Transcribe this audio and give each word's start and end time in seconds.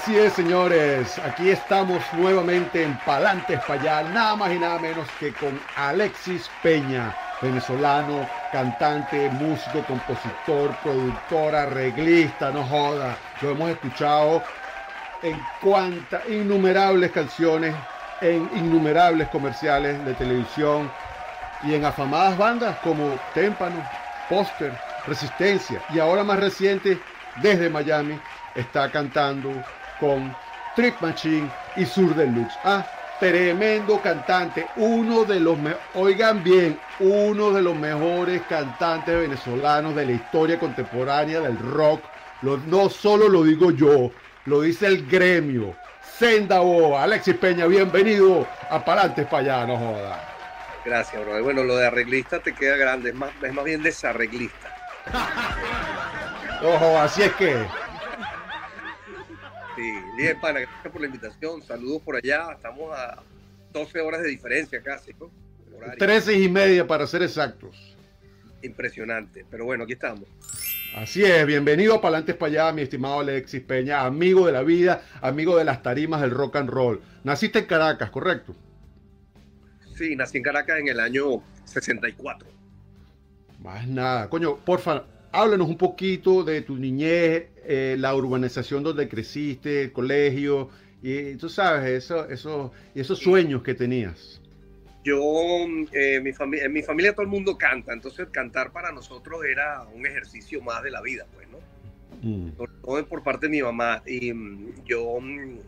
Así 0.00 0.16
es, 0.16 0.32
señores. 0.34 1.18
Aquí 1.18 1.50
estamos 1.50 2.00
nuevamente 2.12 2.84
en 2.84 2.96
Palantes 2.98 3.58
para 3.66 4.04
nada 4.04 4.36
más 4.36 4.52
y 4.52 4.58
nada 4.60 4.78
menos 4.78 5.08
que 5.18 5.32
con 5.32 5.60
Alexis 5.74 6.48
Peña, 6.62 7.12
venezolano, 7.42 8.24
cantante, 8.52 9.28
músico, 9.30 9.82
compositor, 9.88 10.70
productor, 10.84 11.52
arreglista, 11.52 12.52
no 12.52 12.62
joda. 12.64 13.16
Lo 13.42 13.50
hemos 13.50 13.70
escuchado 13.70 14.40
en 15.24 15.36
cuantas 15.60 16.22
innumerables 16.28 17.10
canciones, 17.10 17.74
en 18.20 18.48
innumerables 18.54 19.26
comerciales 19.30 20.04
de 20.04 20.14
televisión 20.14 20.88
y 21.64 21.74
en 21.74 21.84
afamadas 21.84 22.38
bandas 22.38 22.76
como 22.84 23.18
Témpano, 23.34 23.82
Póster, 24.28 24.72
Resistencia 25.08 25.82
y 25.92 25.98
ahora 25.98 26.22
más 26.22 26.38
reciente 26.38 27.00
desde 27.42 27.68
Miami 27.68 28.16
está 28.54 28.90
cantando 28.92 29.50
con 30.00 30.34
Trick 30.76 31.00
Machine 31.00 31.50
y 31.76 31.84
Sur 31.84 32.14
Deluxe. 32.14 32.54
Ah, 32.64 32.86
tremendo 33.18 34.00
cantante, 34.00 34.66
uno 34.76 35.24
de 35.24 35.40
los, 35.40 35.58
oigan 35.94 36.42
bien, 36.44 36.78
uno 37.00 37.50
de 37.50 37.62
los 37.62 37.76
mejores 37.76 38.42
cantantes 38.48 39.14
venezolanos 39.14 39.94
de 39.94 40.06
la 40.06 40.12
historia 40.12 40.58
contemporánea 40.58 41.40
del 41.40 41.58
rock. 41.58 42.02
no 42.42 42.88
solo 42.88 43.28
lo 43.28 43.42
digo 43.42 43.72
yo, 43.72 44.10
lo 44.44 44.60
dice 44.62 44.86
el 44.86 45.06
gremio. 45.06 45.74
Senda 46.18 46.60
Alexis 47.00 47.36
Peña, 47.36 47.66
bienvenido 47.66 48.44
a 48.70 48.84
Palantes 48.84 49.24
para 49.26 49.38
allá, 49.38 49.66
no 49.66 49.76
joda. 49.76 50.20
Gracias, 50.84 51.24
bro. 51.24 51.42
Bueno, 51.44 51.62
lo 51.62 51.76
de 51.76 51.86
arreglista 51.86 52.40
te 52.40 52.54
queda 52.54 52.76
grande, 52.76 53.10
es 53.10 53.14
más, 53.14 53.30
es 53.40 53.52
más 53.52 53.64
bien 53.64 53.82
desarreglista. 53.82 54.74
Ojo, 56.62 56.98
así 56.98 57.22
es 57.22 57.32
que. 57.34 57.66
Sí, 59.78 59.92
bien, 60.16 60.40
pana, 60.40 60.58
gracias 60.58 60.92
por 60.92 61.00
la 61.00 61.06
invitación. 61.06 61.62
Saludos 61.62 62.02
por 62.02 62.16
allá. 62.16 62.50
Estamos 62.52 62.92
a 62.92 63.22
12 63.72 64.00
horas 64.00 64.22
de 64.22 64.28
diferencia 64.28 64.82
casi, 64.82 65.12
¿no? 65.20 65.30
13 65.96 66.36
y 66.40 66.48
media 66.48 66.84
para 66.84 67.06
ser 67.06 67.22
exactos. 67.22 67.96
Impresionante. 68.60 69.46
Pero 69.48 69.66
bueno, 69.66 69.84
aquí 69.84 69.92
estamos. 69.92 70.24
Así 70.96 71.22
es, 71.22 71.46
bienvenido 71.46 71.94
a 71.94 72.00
Palantes 72.00 72.34
para 72.34 72.50
allá, 72.50 72.72
mi 72.72 72.82
estimado 72.82 73.20
Alexis 73.20 73.60
Peña, 73.60 74.00
amigo 74.00 74.46
de 74.46 74.52
la 74.52 74.64
vida, 74.64 75.04
amigo 75.20 75.56
de 75.56 75.64
las 75.64 75.80
tarimas 75.80 76.22
del 76.22 76.32
rock 76.32 76.56
and 76.56 76.70
roll. 76.70 77.00
Naciste 77.22 77.60
en 77.60 77.66
Caracas, 77.66 78.10
¿correcto? 78.10 78.56
Sí, 79.94 80.16
nací 80.16 80.38
en 80.38 80.42
Caracas 80.42 80.80
en 80.80 80.88
el 80.88 80.98
año 80.98 81.40
64. 81.66 82.48
Más 83.60 83.86
nada, 83.86 84.28
coño, 84.28 84.56
porfa, 84.56 85.04
háblanos 85.32 85.68
un 85.68 85.76
poquito 85.76 86.42
de 86.44 86.62
tu 86.62 86.76
niñez, 86.76 87.48
eh, 87.64 87.96
la 87.98 88.14
urbanización 88.14 88.82
donde 88.82 89.08
creciste, 89.08 89.82
el 89.82 89.92
colegio, 89.92 90.70
y 91.02 91.34
tú 91.36 91.48
sabes, 91.48 92.04
eso, 92.04 92.28
eso, 92.28 92.72
esos 92.94 93.18
sueños 93.18 93.62
que 93.62 93.74
tenías. 93.74 94.40
Yo, 95.04 95.20
eh, 95.92 96.20
mi 96.20 96.32
en 96.58 96.72
mi 96.72 96.82
familia 96.82 97.12
todo 97.12 97.22
el 97.22 97.28
mundo 97.28 97.56
canta, 97.56 97.92
entonces 97.92 98.28
cantar 98.30 98.72
para 98.72 98.92
nosotros 98.92 99.44
era 99.44 99.82
un 99.94 100.04
ejercicio 100.06 100.60
más 100.60 100.82
de 100.82 100.90
la 100.90 101.00
vida, 101.00 101.26
pues, 101.34 101.48
¿no? 101.48 101.58
Mm. 102.22 102.50
Todo 102.82 103.06
por 103.06 103.22
parte 103.22 103.46
de 103.46 103.50
mi 103.50 103.62
mamá. 103.62 104.02
Y 104.06 104.32
mm, 104.32 104.84
yo, 104.84 105.20
mm, 105.20 105.58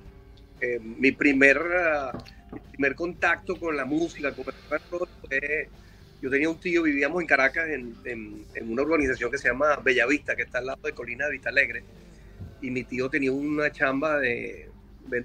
eh, 0.60 0.80
mi, 0.80 1.12
primer, 1.12 1.60
primer 2.72 2.94
contacto 2.94 3.56
con 3.56 3.76
la 3.76 3.84
música, 3.84 4.34
con 4.34 4.46
el 4.48 4.80
fue 5.28 5.68
yo 6.20 6.30
tenía 6.30 6.50
un 6.50 6.58
tío, 6.58 6.82
vivíamos 6.82 7.20
en 7.22 7.26
Caracas, 7.26 7.68
en, 7.68 7.96
en, 8.04 8.70
una 8.70 8.82
urbanización 8.82 9.30
que 9.30 9.38
se 9.38 9.48
llama 9.48 9.76
Bellavista, 9.76 10.36
que 10.36 10.42
está 10.42 10.58
al 10.58 10.66
lado 10.66 10.80
de 10.82 10.92
Colina 10.92 11.26
de 11.26 11.32
Vista 11.32 11.48
Alegre. 11.48 11.82
Y 12.60 12.70
mi 12.70 12.84
tío 12.84 13.08
tenía 13.08 13.32
una 13.32 13.72
chamba 13.72 14.18
de, 14.18 14.68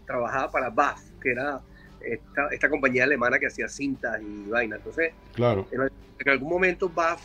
trabajaba 0.06 0.52
para 0.52 0.70
BAF, 0.70 1.02
que 1.22 1.32
era 1.32 1.60
esta, 2.00 2.48
esta, 2.50 2.70
compañía 2.70 3.04
alemana 3.04 3.40
que 3.40 3.48
hacía 3.48 3.68
cintas 3.68 4.22
y 4.22 4.50
vainas. 4.50 4.80
Entonces, 4.80 5.12
claro. 5.34 5.68
en, 5.72 6.30
algún 6.30 6.50
momento 6.50 6.88
BAF 6.88 7.22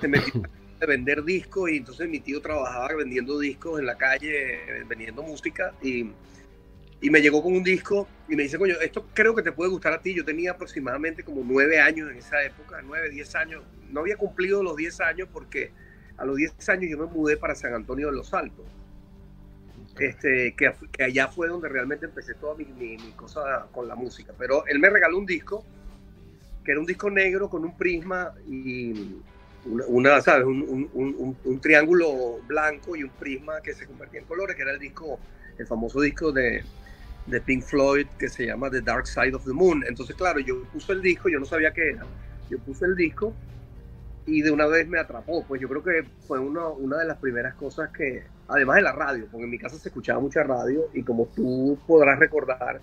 se 0.00 0.08
metió 0.08 0.42
a 0.82 0.86
vender 0.86 1.22
discos 1.22 1.70
y 1.70 1.76
entonces 1.76 2.08
mi 2.08 2.18
tío 2.18 2.40
trabajaba 2.42 2.88
vendiendo 2.94 3.38
discos 3.38 3.78
en 3.78 3.86
la 3.86 3.96
calle, 3.96 4.84
vendiendo 4.88 5.22
música 5.22 5.72
y 5.80 6.10
y 7.00 7.10
me 7.10 7.20
llegó 7.20 7.42
con 7.42 7.54
un 7.54 7.62
disco 7.62 8.06
y 8.28 8.36
me 8.36 8.42
dice, 8.42 8.58
coño, 8.58 8.74
esto 8.80 9.08
creo 9.14 9.34
que 9.34 9.42
te 9.42 9.52
puede 9.52 9.70
gustar 9.70 9.92
a 9.94 10.02
ti. 10.02 10.14
Yo 10.14 10.24
tenía 10.24 10.52
aproximadamente 10.52 11.24
como 11.24 11.42
nueve 11.44 11.80
años 11.80 12.10
en 12.10 12.18
esa 12.18 12.42
época, 12.42 12.80
nueve, 12.84 13.08
diez 13.08 13.34
años. 13.34 13.62
No 13.90 14.00
había 14.00 14.16
cumplido 14.16 14.62
los 14.62 14.76
diez 14.76 15.00
años 15.00 15.28
porque 15.32 15.72
a 16.18 16.24
los 16.24 16.36
diez 16.36 16.52
años 16.68 16.90
yo 16.90 16.98
me 16.98 17.06
mudé 17.06 17.36
para 17.38 17.54
San 17.54 17.74
Antonio 17.74 18.08
de 18.08 18.16
los 18.16 18.34
Altos. 18.34 18.66
Este, 19.98 20.54
que, 20.56 20.72
que 20.92 21.04
allá 21.04 21.28
fue 21.28 21.48
donde 21.48 21.68
realmente 21.68 22.06
empecé 22.06 22.34
toda 22.34 22.54
mi, 22.54 22.64
mi, 22.64 22.96
cosa 23.16 23.66
con 23.72 23.88
la 23.88 23.94
música. 23.94 24.34
Pero 24.38 24.66
él 24.66 24.78
me 24.78 24.90
regaló 24.90 25.18
un 25.18 25.26
disco, 25.26 25.64
que 26.64 26.72
era 26.72 26.80
un 26.80 26.86
disco 26.86 27.10
negro 27.10 27.48
con 27.48 27.64
un 27.64 27.76
prisma 27.76 28.32
y 28.46 29.16
una, 29.64 30.20
¿sabes? 30.20 30.46
Un, 30.46 30.88
un, 30.92 31.36
un, 31.44 31.60
triángulo 31.60 32.40
blanco 32.46 32.94
y 32.96 33.02
un 33.02 33.10
prisma 33.10 33.60
que 33.60 33.74
se 33.74 33.86
convertía 33.86 34.20
en 34.20 34.26
colores, 34.26 34.56
que 34.56 34.62
era 34.62 34.72
el 34.72 34.78
disco, 34.78 35.18
el 35.58 35.66
famoso 35.66 36.00
disco 36.00 36.32
de, 36.32 36.62
de 37.26 37.40
Pink 37.40 37.62
Floyd 37.62 38.06
que 38.18 38.28
se 38.28 38.46
llama 38.46 38.70
The 38.70 38.80
Dark 38.80 39.06
Side 39.06 39.34
of 39.34 39.44
the 39.44 39.52
Moon. 39.52 39.84
Entonces, 39.86 40.16
claro, 40.16 40.40
yo 40.40 40.62
puse 40.64 40.92
el 40.92 41.02
disco, 41.02 41.28
yo 41.28 41.38
no 41.38 41.46
sabía 41.46 41.72
qué 41.72 41.90
era. 41.90 42.04
Yo 42.48 42.58
puse 42.58 42.84
el 42.84 42.96
disco 42.96 43.34
y 44.26 44.42
de 44.42 44.50
una 44.50 44.66
vez 44.66 44.88
me 44.88 44.98
atrapó. 44.98 45.44
Pues 45.46 45.60
yo 45.60 45.68
creo 45.68 45.82
que 45.82 46.04
fue 46.26 46.38
una 46.38 46.98
de 46.98 47.04
las 47.04 47.18
primeras 47.18 47.54
cosas 47.54 47.90
que, 47.90 48.24
además 48.48 48.76
de 48.76 48.82
la 48.82 48.92
radio, 48.92 49.26
porque 49.30 49.44
en 49.44 49.50
mi 49.50 49.58
casa 49.58 49.76
se 49.78 49.88
escuchaba 49.88 50.20
mucha 50.20 50.42
radio 50.42 50.88
y 50.92 51.02
como 51.02 51.26
tú 51.26 51.78
podrás 51.86 52.18
recordar, 52.18 52.80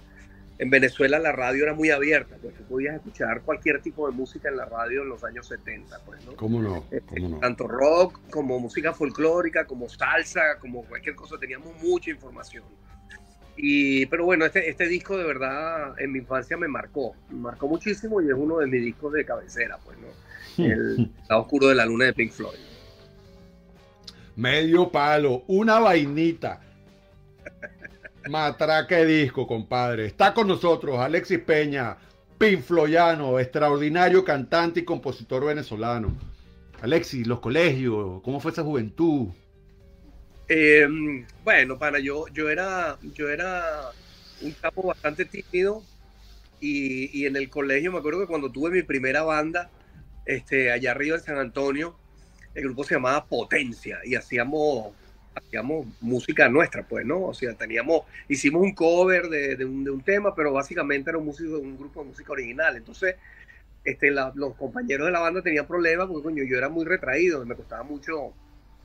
en 0.59 0.69
Venezuela 0.69 1.19
la 1.19 1.31
radio 1.31 1.63
era 1.63 1.73
muy 1.73 1.91
abierta, 1.91 2.35
pues 2.41 2.55
tú 2.55 2.63
podías 2.63 2.95
escuchar 2.95 3.41
cualquier 3.41 3.81
tipo 3.81 4.09
de 4.09 4.15
música 4.15 4.49
en 4.49 4.57
la 4.57 4.65
radio 4.65 5.03
en 5.03 5.09
los 5.09 5.23
años 5.23 5.47
70, 5.47 5.99
pues, 6.05 6.25
¿no? 6.25 6.35
¿Cómo 6.35 6.61
no? 6.61 6.83
Eh, 6.91 7.01
tanto 7.39 7.67
rock 7.67 8.19
como 8.31 8.59
música 8.59 8.93
folclórica, 8.93 9.65
como 9.65 9.87
salsa, 9.87 10.57
como 10.59 10.83
cualquier 10.85 11.15
cosa, 11.15 11.37
teníamos 11.37 11.75
mucha 11.81 12.09
información. 12.09 12.63
Y, 13.57 14.06
pero 14.06 14.25
bueno, 14.25 14.45
este, 14.45 14.69
este 14.69 14.88
disco 14.88 15.18
de 15.18 15.23
verdad 15.23 16.00
en 16.00 16.12
mi 16.12 16.19
infancia 16.19 16.56
me 16.56 16.68
marcó, 16.68 17.16
me 17.29 17.40
marcó 17.40 17.68
muchísimo 17.68 18.22
y 18.22 18.28
es 18.28 18.35
uno 18.35 18.59
de 18.59 18.68
mis 18.68 18.84
discos 18.84 19.13
de 19.13 19.25
cabecera, 19.25 19.79
pues, 19.84 19.97
¿no? 19.97 20.63
El 20.63 21.12
lado 21.29 21.41
oscuro 21.41 21.67
de 21.67 21.75
la 21.75 21.85
luna 21.85 22.06
de 22.06 22.13
Pink 22.13 22.31
Floyd. 22.31 22.59
Medio 24.35 24.91
palo, 24.91 25.44
una 25.47 25.79
vainita. 25.79 26.62
Matraque 28.29 29.06
disco, 29.06 29.47
compadre. 29.47 30.06
Está 30.06 30.35
con 30.35 30.47
nosotros 30.47 31.00
Alexis 31.00 31.40
Peña, 31.40 31.97
Pink 32.38 32.62
Floyano, 32.62 33.40
extraordinario 33.40 34.23
cantante 34.23 34.81
y 34.81 34.85
compositor 34.85 35.44
venezolano. 35.46 36.16
Alexis, 36.84 37.25
los 37.25 37.40
colegios, 37.40 38.22
¿cómo 38.22 38.40
fue 38.40 38.51
esa 38.51 38.63
juventud? 38.63 39.29
Em, 40.50 41.26
bueno, 41.44 41.78
para 41.78 41.99
yo, 41.99 42.28
yo 42.29 42.49
era, 42.49 42.97
yo 43.14 43.29
era 43.29 43.91
un 44.41 44.52
capo 44.53 44.84
bastante 44.84 45.26
tímido 45.26 45.84
y, 46.61 47.26
en 47.26 47.35
el 47.35 47.49
colegio 47.49 47.91
me 47.91 47.99
acuerdo 47.99 48.22
que 48.22 48.28
cuando 48.28 48.52
tuve 48.52 48.72
mi 48.72 48.84
primera 48.84 49.23
banda, 49.23 49.70
este, 50.26 50.72
allá 50.72 50.91
arriba 50.91 51.17
en 51.17 51.23
San 51.23 51.38
Antonio, 51.38 51.97
el 52.55 52.64
grupo 52.64 52.84
se 52.84 52.96
llamaba 52.96 53.26
Potencia 53.26 53.99
y 54.05 54.16
hacíamos, 54.16 54.94
hacíamos 55.35 55.88
música 56.02 56.50
nuestra, 56.50 56.88
pues, 56.88 57.05
¿no? 57.05 57.23
O 57.26 57.34
sea, 57.34 57.53
teníamos, 57.53 58.03
hicimos 58.29 58.61
un 58.64 58.73
cover 58.73 59.28
de, 59.29 59.66
un, 59.66 60.02
tema, 60.02 60.34
pero 60.34 60.53
básicamente 60.53 61.09
era 61.09 61.20
un, 61.20 61.26
músico, 61.26 61.59
un 61.59 61.78
grupo 61.78 62.03
de 62.03 62.09
música 62.09 62.32
original. 62.32 62.78
Entonces, 62.78 63.16
este, 63.84 64.11
los 64.11 64.55
compañeros 64.55 65.08
de 65.08 65.11
la 65.11 65.20
banda 65.20 65.41
tenían 65.41 65.67
problemas 65.67 66.08
porque, 66.08 66.23
coño, 66.23 66.43
yo 66.43 66.58
era 66.58 66.70
muy 66.70 66.85
retraído, 66.85 67.46
me 67.46 67.55
costaba 67.55 67.84
mucho 67.84 68.34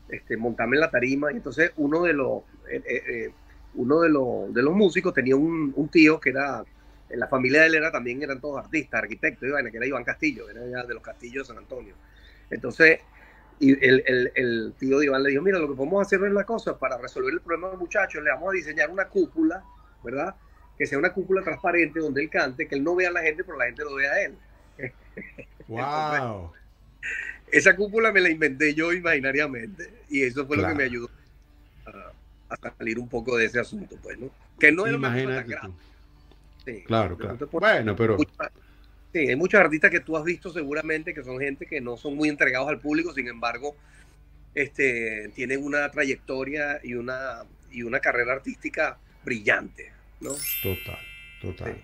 este, 0.09 0.37
montarme 0.37 0.77
en 0.77 0.81
la 0.81 0.91
tarima. 0.91 1.33
Y 1.33 1.37
entonces 1.37 1.73
uno 1.77 2.03
de 2.03 2.13
los, 2.13 2.43
eh, 2.71 2.83
eh, 2.87 3.03
eh, 3.09 3.35
uno 3.75 4.01
de 4.01 4.09
los, 4.11 4.53
de 4.53 4.63
los 4.63 4.75
músicos 4.75 5.15
tenía 5.15 5.37
un, 5.37 5.73
un, 5.75 5.89
tío 5.89 6.21
que 6.21 6.31
era, 6.31 6.65
en 7.09 7.21
la 7.21 7.29
familia 7.29 7.63
de 7.63 7.69
él 7.69 7.75
era 7.77 7.91
también 7.91 8.23
eran 8.23 8.41
todos 8.41 8.59
artistas, 8.59 9.03
arquitectos, 9.03 9.49
que 9.71 9.77
era 9.77 9.87
Iván 9.87 10.05
Castillo, 10.05 10.49
era 10.51 10.85
de 10.85 10.95
los 10.95 11.03
Castillos 11.03 11.47
de 11.47 11.55
San 11.55 11.63
Antonio. 11.63 11.95
Entonces, 12.51 13.01
y 13.59 13.73
el, 13.85 14.33
el, 14.35 14.75
tío 14.79 14.99
de 14.99 15.07
Iván 15.07 15.23
le 15.23 15.31
dijo, 15.31 15.43
mira, 15.43 15.59
lo 15.59 15.69
que 15.69 15.75
podemos 15.75 16.05
hacer 16.05 16.23
es 16.25 16.33
la 16.33 16.45
cosa, 16.45 16.79
para 16.79 16.99
resolver 16.99 17.33
el 17.33 17.41
problema 17.41 17.69
del 17.69 17.79
muchacho, 17.79 18.21
le 18.21 18.31
vamos 18.31 18.51
a 18.51 18.53
diseñar 18.53 18.91
una 18.91 19.09
cúpula, 19.09 19.63
¿verdad? 20.03 20.35
Que 20.77 20.85
sea 20.85 20.99
una 20.99 21.13
cúpula 21.13 21.43
transparente 21.43 22.01
donde 22.01 22.23
él 22.23 22.29
cante, 22.29 22.67
que 22.67 22.75
él 22.75 22.83
no 22.83 22.97
vea 22.97 23.11
a 23.11 23.13
la 23.13 23.23
gente, 23.23 23.45
pero 23.45 23.57
la 23.57 23.67
gente 23.67 23.85
lo 23.85 23.95
vea 23.95 24.13
a 24.13 24.23
él. 24.23 24.39
¡Wow! 25.69 26.53
Esa 27.53 27.77
cúpula 27.77 28.11
me 28.11 28.21
la 28.21 28.31
inventé 28.31 28.75
yo 28.75 28.93
imaginariamente 28.93 29.91
y 30.09 30.23
eso 30.23 30.47
fue 30.47 30.57
lo 30.57 30.67
que 30.67 30.75
me 30.75 30.85
ayudó 30.85 31.09
a, 32.49 32.71
salir 32.77 32.99
un 32.99 33.09
poco 33.09 33.37
de 33.37 33.47
ese 33.47 33.61
asunto, 33.61 33.97
pues, 34.03 34.19
¿no? 34.19 34.31
Que 34.59 34.73
no 34.73 34.87
es 34.87 34.95
Imagínate 34.95 35.49
grave. 35.49 35.73
Sí, 36.65 36.83
claro, 36.85 37.17
claro. 37.17 37.49
bueno, 37.51 37.97
pero... 37.97 38.17
sí, 39.13 39.19
hay 39.19 39.37
muchos 39.37 39.61
artistas 39.61 39.91
que 39.91 40.01
tú 40.01 40.17
has 40.17 40.25
visto 40.25 40.51
seguramente 40.53 41.15
que 41.15 41.23
son 41.23 41.39
gente 41.39 41.67
que 41.67 41.81
no 41.81 41.97
son 41.97 42.17
muy 42.17 42.29
entregados 42.29 42.69
al 42.69 42.79
público, 42.79 43.13
sin 43.13 43.29
embargo, 43.29 43.77
este, 44.55 45.31
tienen 45.35 45.65
una 45.65 45.91
trayectoria 45.91 46.81
y 46.83 46.95
una, 46.95 47.45
y 47.71 47.83
una 47.83 48.01
carrera 48.01 48.35
artística 48.35 48.99
brillante, 49.25 49.93
¿no? 50.21 50.31
Total, 50.63 50.99
total. 51.41 51.83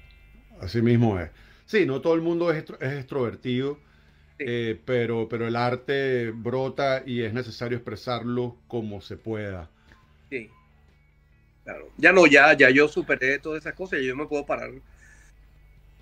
Así 0.61 0.83
mismo 0.83 1.19
es. 1.19 1.31
Sí, 1.67 1.87
no 1.87 2.01
todo 2.01 2.15
el 2.15 2.23
mundo 2.23 2.51
es, 2.53 2.65
extrovertido, 2.81 3.79
eh, 4.39 4.79
pero, 4.85 5.29
pero 5.29 5.47
el 5.47 5.57
arte 5.57 6.31
brota 6.31 7.03
y 7.05 7.23
es 7.23 7.33
necesario 7.33 7.79
expresarlo 7.79 8.57
como 8.69 9.01
se 9.01 9.17
pueda. 9.17 9.71
Sí. 10.31 10.51
Claro. 11.65 11.91
Ya 11.97 12.13
no, 12.13 12.27
ya, 12.27 12.55
ya 12.55 12.71
yo 12.71 12.89
superé 12.89 13.39
todas 13.39 13.61
esas 13.61 13.75
cosas, 13.75 14.01
yo 14.01 14.17
me 14.17 14.27
puedo 14.27 14.47
parar 14.47 14.71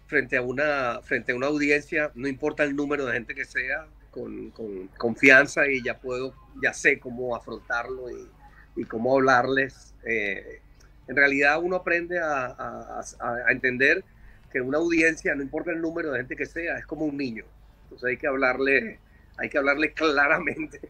frente 0.06 0.36
a 0.36 0.42
una, 0.42 1.00
frente 1.02 1.32
a 1.32 1.34
una 1.34 1.48
audiencia, 1.48 2.12
no 2.14 2.28
importa 2.28 2.62
el 2.64 2.76
número 2.76 3.06
de 3.06 3.14
gente 3.14 3.34
que 3.34 3.44
sea, 3.44 3.86
con, 4.10 4.50
confianza 4.96 5.68
y 5.68 5.82
ya 5.82 5.98
puedo, 5.98 6.34
ya 6.62 6.72
sé 6.72 6.98
cómo 6.98 7.36
afrontarlo 7.36 8.06
y, 8.10 8.84
cómo 8.84 9.16
hablarles. 9.16 9.94
Eh, 10.04 10.60
en 11.08 11.16
realidad 11.16 11.60
uno 11.62 11.76
aprende 11.76 12.18
a, 12.18 13.02
entender 13.48 14.04
que 14.52 14.60
una 14.60 14.78
audiencia, 14.78 15.34
no 15.34 15.42
importa 15.42 15.70
el 15.70 15.80
número 15.80 16.12
de 16.12 16.18
gente 16.18 16.36
que 16.36 16.46
sea, 16.46 16.78
es 16.78 16.86
como 16.86 17.04
un 17.04 17.16
niño. 17.16 17.44
Entonces 17.86 18.10
hay 18.10 18.16
que 18.16 18.26
hablarle, 18.26 18.98
hay 19.38 19.48
que 19.48 19.58
hablarle 19.58 19.92
claramente. 19.92 20.80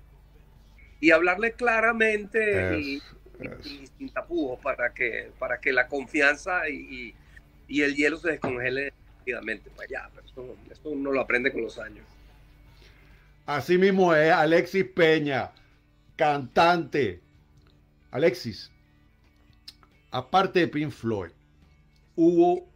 Y 0.98 1.10
hablarle 1.10 1.52
claramente 1.52 2.78
y, 2.78 3.02
sin 3.98 4.08
tapujos 4.10 4.58
para 4.62 4.94
que, 4.94 5.30
para 5.38 5.60
que 5.60 5.70
la 5.72 5.88
confianza 5.88 6.66
y, 6.70 7.14
el 7.68 7.94
hielo 7.94 8.16
se 8.16 8.30
descongele 8.30 8.94
rápidamente. 9.18 9.70
Pues 9.76 9.88
ya, 9.90 10.08
pero 10.14 10.56
esto, 10.70 10.88
uno 10.88 11.12
lo 11.12 11.20
aprende 11.20 11.52
con 11.52 11.62
los 11.62 11.78
años. 11.78 12.06
Así 13.44 13.76
mismo 13.76 14.14
es 14.14 14.32
Alexis 14.32 14.84
Peña, 14.84 15.52
cantante. 16.16 17.20
Alexis, 18.10 18.72
aparte 20.10 20.60
de 20.60 20.68
Pink 20.68 20.90
Floyd, 20.90 21.30
hubo, 22.14 22.66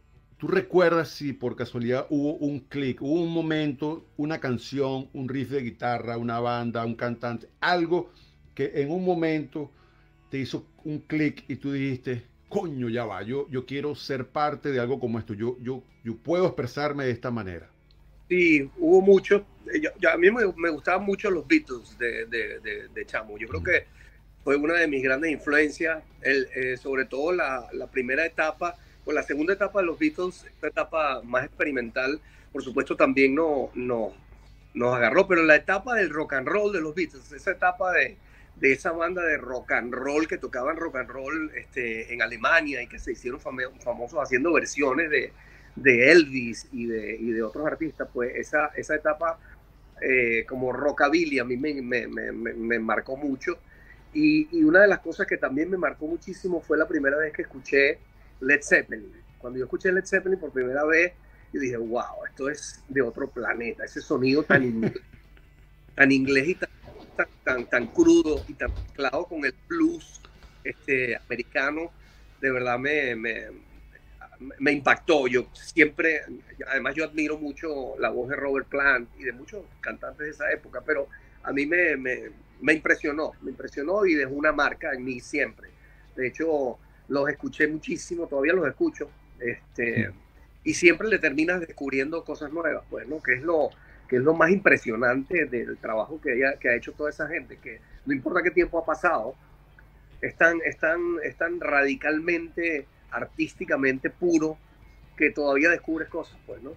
¿tú 0.41 0.47
recuerdas 0.47 1.09
si 1.09 1.33
por 1.33 1.55
casualidad 1.55 2.07
hubo 2.09 2.33
un 2.33 2.61
clic, 2.61 2.99
hubo 2.99 3.21
un 3.21 3.31
momento, 3.31 4.07
una 4.17 4.39
canción, 4.39 5.07
un 5.13 5.29
riff 5.29 5.51
de 5.51 5.61
guitarra, 5.61 6.17
una 6.17 6.39
banda, 6.39 6.83
un 6.83 6.95
cantante, 6.95 7.47
algo 7.59 8.11
que 8.55 8.71
en 8.73 8.89
un 8.89 9.05
momento 9.05 9.69
te 10.31 10.39
hizo 10.39 10.65
un 10.83 10.97
clic 11.01 11.43
y 11.47 11.57
tú 11.57 11.71
dijiste, 11.71 12.23
coño, 12.49 12.89
ya 12.89 13.05
va, 13.05 13.21
yo, 13.21 13.47
yo 13.51 13.67
quiero 13.67 13.93
ser 13.93 14.29
parte 14.29 14.71
de 14.71 14.79
algo 14.79 14.99
como 14.99 15.19
esto, 15.19 15.35
yo, 15.35 15.57
yo, 15.61 15.83
yo 16.03 16.17
puedo 16.17 16.47
expresarme 16.47 17.05
de 17.05 17.11
esta 17.11 17.29
manera? 17.29 17.69
Sí, 18.27 18.67
hubo 18.79 18.99
mucho. 18.99 19.45
a 20.11 20.17
mí 20.17 20.31
me, 20.31 20.71
gustaban 20.71 21.05
mucho 21.05 21.29
los 21.29 21.47
Beatles 21.47 21.95
de, 21.99 22.25
de, 22.25 22.87
de, 22.91 23.05
Chamo. 23.05 23.37
Yo 23.37 23.47
creo 23.47 23.61
que 23.61 23.85
fue 24.43 24.55
una 24.55 24.73
de 24.73 24.87
mis 24.87 25.03
grandes 25.03 25.33
influencias, 25.33 26.03
el, 26.23 26.47
eh, 26.55 26.77
sobre 26.77 27.05
todo 27.05 27.31
la, 27.31 27.67
la, 27.73 27.91
primera 27.91 28.25
etapa, 28.25 28.75
o 29.05 29.11
la 29.11 29.23
segunda 29.23 29.53
etapa 29.53 29.79
de 29.79 29.85
los 29.85 29.97
Beatles, 29.97 30.45
esta 30.45 30.67
etapa 30.67 31.21
más 31.23 31.45
experimental, 31.45 32.19
por 32.51 32.63
supuesto 32.63 32.95
también 32.95 33.35
no, 33.35 33.71
no, 33.73 34.13
nos 34.73 34.95
agarró, 34.95 35.27
pero 35.27 35.43
la 35.43 35.55
etapa 35.55 35.95
del 35.95 36.09
rock 36.09 36.33
and 36.33 36.47
roll 36.47 36.71
de 36.71 36.81
los 36.81 36.93
Beatles, 36.93 37.31
esa 37.31 37.51
etapa 37.51 37.91
de, 37.93 38.17
de 38.57 38.71
esa 38.71 38.91
banda 38.91 39.23
de 39.23 39.37
rock 39.37 39.71
and 39.71 39.93
roll 39.93 40.27
que 40.27 40.37
tocaban 40.37 40.77
rock 40.77 40.97
and 40.97 41.09
roll 41.09 41.51
este, 41.55 42.13
en 42.13 42.21
Alemania 42.21 42.81
y 42.81 42.87
que 42.87 42.99
se 42.99 43.13
hicieron 43.13 43.39
famosos 43.39 44.19
haciendo 44.21 44.53
versiones 44.53 45.09
de, 45.09 45.33
de 45.75 46.11
Elvis 46.11 46.67
y 46.71 46.85
de, 46.85 47.15
y 47.15 47.31
de, 47.31 47.43
otros 47.43 47.65
artistas, 47.65 48.07
pues 48.13 48.35
esa, 48.35 48.67
esa 48.75 48.95
etapa 48.95 49.39
eh, 50.01 50.45
como 50.47 50.73
rockabilly 50.73 51.39
a 51.39 51.43
mí 51.43 51.57
me, 51.57 51.81
me, 51.81 52.07
me, 52.07 52.31
me 52.31 52.79
marcó 52.79 53.17
mucho. 53.17 53.57
Y, 54.13 54.63
una 54.63 54.81
de 54.81 54.87
las 54.87 54.99
cosas 54.99 55.25
que 55.25 55.37
también 55.37 55.69
me 55.69 55.77
marcó 55.77 56.05
muchísimo 56.05 56.61
fue 56.61 56.77
la 56.77 56.87
primera 56.87 57.17
vez 57.17 57.31
que 57.33 57.43
escuché 57.43 57.99
Led 58.41 58.61
Zeppelin. 58.61 59.11
Cuando 59.37 59.59
yo 59.59 59.65
escuché 59.65 59.91
Led 59.91 60.05
Zeppelin 60.05 60.39
por 60.39 60.51
primera 60.51 60.83
vez, 60.85 61.13
yo 61.53 61.59
dije, 61.59 61.77
wow, 61.77 62.25
esto 62.27 62.49
es 62.49 62.83
de 62.87 63.01
otro 63.01 63.29
planeta. 63.29 63.83
Ese 63.83 64.01
sonido 64.01 64.43
tan, 64.43 64.93
tan 65.95 66.11
inglés 66.11 66.49
y 66.49 66.55
tan, 66.55 66.69
tan, 67.43 67.65
tan, 67.65 67.87
crudo 67.87 68.43
y 68.47 68.53
tan 68.53 68.73
mezclado 68.73 69.25
con 69.25 69.45
el 69.45 69.53
blues 69.67 70.21
este, 70.63 71.15
americano, 71.17 71.91
de 72.39 72.51
verdad 72.51 72.79
me, 72.79 73.15
me, 73.15 73.45
me 74.59 74.71
impactó. 74.71 75.27
Yo 75.27 75.47
siempre, 75.53 76.21
además 76.67 76.95
yo 76.95 77.05
admiro 77.05 77.37
mucho 77.37 77.97
la 77.99 78.09
voz 78.09 78.29
de 78.29 78.35
Robert 78.35 78.67
Plant 78.67 79.09
y 79.19 79.23
de 79.23 79.33
muchos 79.33 79.65
cantantes 79.81 80.25
de 80.25 80.29
esa 80.31 80.51
época, 80.51 80.81
pero 80.85 81.07
a 81.43 81.51
mí 81.51 81.65
me, 81.65 81.97
me 82.61 82.73
impresionó, 82.73 83.33
me 83.41 83.51
impresionó 83.51 84.05
y 84.05 84.15
dejó 84.15 84.33
una 84.33 84.51
marca 84.51 84.93
en 84.93 85.03
mí 85.03 85.19
siempre. 85.19 85.69
De 86.15 86.27
hecho, 86.27 86.79
los 87.11 87.29
escuché 87.29 87.67
muchísimo, 87.67 88.27
todavía 88.27 88.53
los 88.53 88.67
escucho, 88.67 89.09
este, 89.39 90.11
y 90.63 90.73
siempre 90.73 91.09
le 91.09 91.19
terminas 91.19 91.59
descubriendo 91.59 92.23
cosas 92.23 92.51
nuevas, 92.51 92.83
pues, 92.89 93.07
¿no? 93.07 93.21
Que 93.21 93.33
es 93.33 93.43
lo, 93.43 93.69
que 94.07 94.15
es 94.15 94.21
lo 94.21 94.33
más 94.33 94.49
impresionante 94.49 95.45
del 95.45 95.77
trabajo 95.77 96.19
que, 96.21 96.41
que 96.59 96.69
ha 96.69 96.75
hecho 96.75 96.93
toda 96.93 97.09
esa 97.09 97.27
gente, 97.27 97.57
que 97.57 97.81
no 98.05 98.13
importa 98.13 98.41
qué 98.41 98.51
tiempo 98.51 98.79
ha 98.79 98.85
pasado, 98.85 99.35
están, 100.21 100.59
están, 100.63 100.99
están 101.23 101.59
radicalmente, 101.59 102.87
artísticamente 103.11 104.09
puro, 104.09 104.57
que 105.17 105.31
todavía 105.31 105.69
descubres 105.69 106.07
cosas, 106.07 106.37
pues, 106.47 106.63
¿no? 106.63 106.71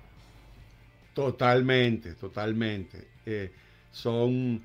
Totalmente, 1.14 2.14
totalmente. 2.14 3.06
Eh, 3.24 3.52
son 3.92 4.62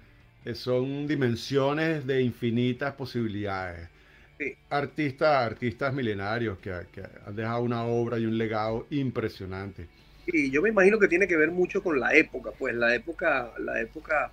son 0.56 1.06
dimensiones 1.06 2.08
de 2.08 2.22
infinitas 2.22 2.94
posibilidades. 2.96 3.90
Artistas, 4.70 5.46
artistas 5.46 5.94
milenarios 5.94 6.60
que, 6.60 6.72
han 6.72 7.36
dejado 7.36 7.62
una 7.62 7.84
obra 7.84 8.18
y 8.20 8.26
un 8.26 8.38
legado 8.38 8.88
impresionante. 8.90 9.88
Y 10.28 10.50
yo 10.52 10.62
me 10.62 10.70
imagino 10.70 10.98
que 11.00 11.08
tiene 11.08 11.28
que 11.28 11.36
ver 11.36 11.52
mucho 11.52 11.84
con 11.84 12.00
la 12.00 12.14
época, 12.14 12.52
pues 12.58 12.76
la 12.76 12.94
época, 12.96 13.52
la 13.60 13.82
época 13.82 14.32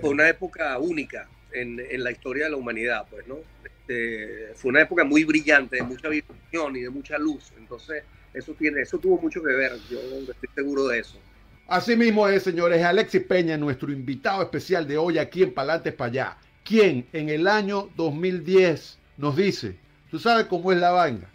fue 0.00 0.10
una 0.10 0.28
época 0.28 0.78
única 0.78 1.28
en, 1.52 1.76
la 2.02 2.10
historia 2.10 2.44
de 2.44 2.50
la 2.50 2.56
humanidad, 2.56 3.06
pues, 3.10 3.26
¿no? 3.26 3.38
Este, 3.64 4.52
fue 4.54 4.70
una 4.70 4.82
época 4.82 5.04
muy 5.04 5.24
brillante, 5.24 5.76
de 5.76 5.82
mucha 5.82 6.08
visión 6.08 6.76
y 6.76 6.82
de 6.82 6.90
mucha 6.90 7.18
luz. 7.18 7.52
Entonces, 7.58 8.04
eso 8.32 8.54
tiene, 8.54 8.82
eso 8.82 8.98
tuvo 8.98 9.18
mucho 9.18 9.42
que 9.42 9.52
ver, 9.52 9.72
yo 9.90 9.98
estoy 9.98 10.48
seguro 10.54 10.88
de 10.88 11.00
eso. 11.00 11.18
Así 11.66 11.96
mismo 11.96 12.28
es, 12.28 12.42
señores, 12.42 12.82
Alexis 12.82 13.22
Peña, 13.22 13.56
nuestro 13.56 13.90
invitado 13.90 14.42
especial 14.42 14.86
de 14.86 14.98
hoy 14.98 15.18
aquí 15.18 15.42
en 15.42 15.54
Palantes 15.54 15.94
para 15.94 16.10
allá, 16.10 16.36
quien 16.62 17.06
en 17.12 17.30
el 17.30 17.48
año 17.48 17.88
2010 17.96 18.98
nos 19.16 19.36
dice, 19.36 19.76
tú 20.10 20.18
sabes 20.18 20.46
cómo 20.46 20.72
es 20.72 20.78
la 20.78 20.90
vaina, 20.90 21.30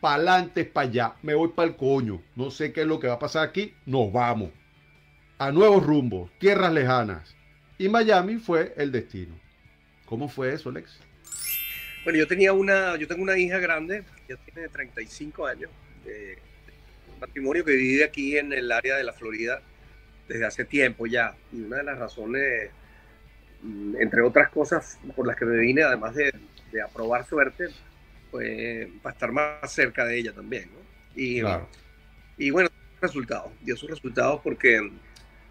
Palantes 0.00 0.66
para 0.66 0.88
allá, 0.88 1.14
me 1.22 1.34
voy 1.34 1.50
para 1.50 1.68
el 1.68 1.76
coño, 1.76 2.20
no 2.34 2.50
sé 2.50 2.72
qué 2.72 2.80
es 2.80 2.86
lo 2.86 2.98
que 2.98 3.06
va 3.06 3.14
a 3.14 3.18
pasar 3.18 3.48
aquí, 3.48 3.72
nos 3.86 4.12
vamos 4.12 4.50
a 5.42 5.50
nuevos 5.50 5.84
rumbos, 5.84 6.30
tierras 6.38 6.72
lejanas. 6.72 7.34
Y 7.76 7.88
Miami 7.88 8.36
fue 8.36 8.74
el 8.76 8.92
destino. 8.92 9.34
¿Cómo 10.04 10.28
fue 10.28 10.52
eso, 10.52 10.68
Alexis? 10.68 11.00
Bueno, 12.04 12.18
yo 12.18 12.28
tenía 12.28 12.52
una, 12.52 12.96
yo 12.96 13.08
tengo 13.08 13.22
una 13.22 13.36
hija 13.36 13.58
grande, 13.58 14.04
ya 14.28 14.36
tiene 14.36 14.68
35 14.68 15.46
años. 15.46 15.70
Eh, 16.06 16.38
matrimonio 17.20 17.64
que 17.64 17.72
vive 17.72 18.04
aquí 18.04 18.36
en 18.36 18.52
el 18.52 18.70
área 18.70 18.96
de 18.96 19.02
la 19.02 19.12
Florida 19.12 19.60
desde 20.28 20.46
hace 20.46 20.64
tiempo 20.64 21.06
ya. 21.06 21.34
Y 21.52 21.62
una 21.62 21.78
de 21.78 21.84
las 21.84 21.98
razones, 21.98 22.70
mm, 23.62 23.96
entre 24.00 24.22
otras 24.22 24.48
cosas 24.50 24.98
por 25.16 25.26
las 25.26 25.36
que 25.36 25.44
me 25.44 25.58
vine, 25.58 25.82
además 25.82 26.14
de, 26.14 26.32
de 26.72 26.82
aprobar 26.82 27.26
suerte, 27.26 27.68
pues 28.30 28.88
para 29.02 29.12
estar 29.12 29.32
más 29.32 29.72
cerca 29.72 30.04
de 30.04 30.18
ella 30.18 30.32
también. 30.32 30.70
Y, 31.14 31.42
y 32.38 32.50
bueno, 32.50 32.68
resultados, 33.00 33.52
dio 33.60 33.76
sus 33.76 33.90
resultados 33.90 34.40
porque 34.42 34.90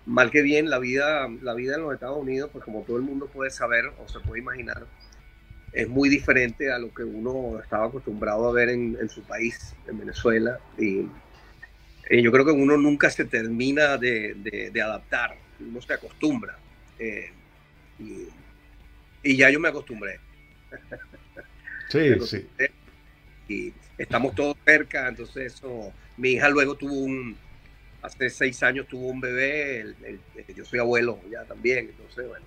mal 0.05 0.31
que 0.31 0.41
bien 0.41 0.69
la 0.69 0.79
vida, 0.79 1.27
la 1.41 1.53
vida 1.53 1.75
en 1.75 1.83
los 1.83 1.93
Estados 1.93 2.17
Unidos, 2.17 2.49
pues 2.51 2.65
como 2.65 2.81
todo 2.81 2.97
el 2.97 3.03
mundo 3.03 3.27
puede 3.27 3.51
saber 3.51 3.85
o 3.99 4.07
se 4.07 4.19
puede 4.19 4.41
imaginar, 4.41 4.85
es 5.71 5.87
muy 5.87 6.09
diferente 6.09 6.71
a 6.71 6.79
lo 6.79 6.93
que 6.93 7.03
uno 7.03 7.59
estaba 7.61 7.85
acostumbrado 7.85 8.49
a 8.49 8.51
ver 8.51 8.69
en, 8.69 8.97
en 8.99 9.09
su 9.09 9.21
país, 9.23 9.75
en 9.87 9.99
Venezuela. 9.99 10.59
Y, 10.77 11.07
yo 12.09 12.29
creo 12.29 12.43
que 12.43 12.51
uno 12.51 12.75
nunca 12.77 13.09
se 13.09 13.23
termina 13.23 13.95
de, 13.97 14.69
adaptar, 14.83 15.37
uno 15.61 15.81
se 15.81 15.93
acostumbra. 15.93 16.57
Eh, 16.99 17.31
y, 19.23 19.37
ya 19.37 19.49
yo 19.49 19.61
me 19.61 19.69
acostumbré. 19.69 20.19
Sí, 21.91 22.19
sí. 22.25 22.47
Y 23.47 23.73
estamos 23.97 24.33
todos 24.33 24.55
cerca, 24.65 25.09
entonces 25.09 25.53
eso, 25.53 25.91
mi 26.15 26.29
hija 26.29 26.47
luego 26.49 26.75
tuvo 26.75 26.93
un, 26.93 27.35
hace 28.01 28.29
seis 28.29 28.63
años 28.63 28.87
tuvo 28.87 29.07
un 29.09 29.19
bebé, 29.19 29.93
yo 30.55 30.63
soy 30.63 30.79
abuelo 30.79 31.19
ya 31.29 31.43
también, 31.43 31.89
entonces 31.89 32.27
bueno. 32.27 32.45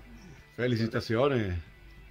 Felicitaciones. 0.56 1.58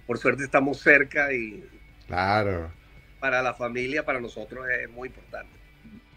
Por 0.06 0.18
suerte 0.18 0.44
estamos 0.44 0.78
cerca 0.78 1.32
y... 1.32 1.64
Claro. 2.06 2.70
Para 3.18 3.42
la 3.42 3.54
familia, 3.54 4.04
para 4.04 4.20
nosotros 4.20 4.66
es 4.68 4.88
muy 4.90 5.08
importante. 5.08 5.50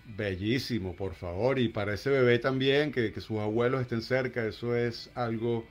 Bellísimo, 0.06 0.96
por 0.96 1.16
favor. 1.16 1.58
Y 1.58 1.70
para 1.70 1.94
ese 1.94 2.10
bebé 2.10 2.38
también, 2.38 2.92
que, 2.92 3.14
sus 3.22 3.40
abuelos 3.40 3.82
estén 3.82 4.02
cerca, 4.02 4.46
eso 4.46 4.76
es 4.76 5.10
algo 5.16 5.66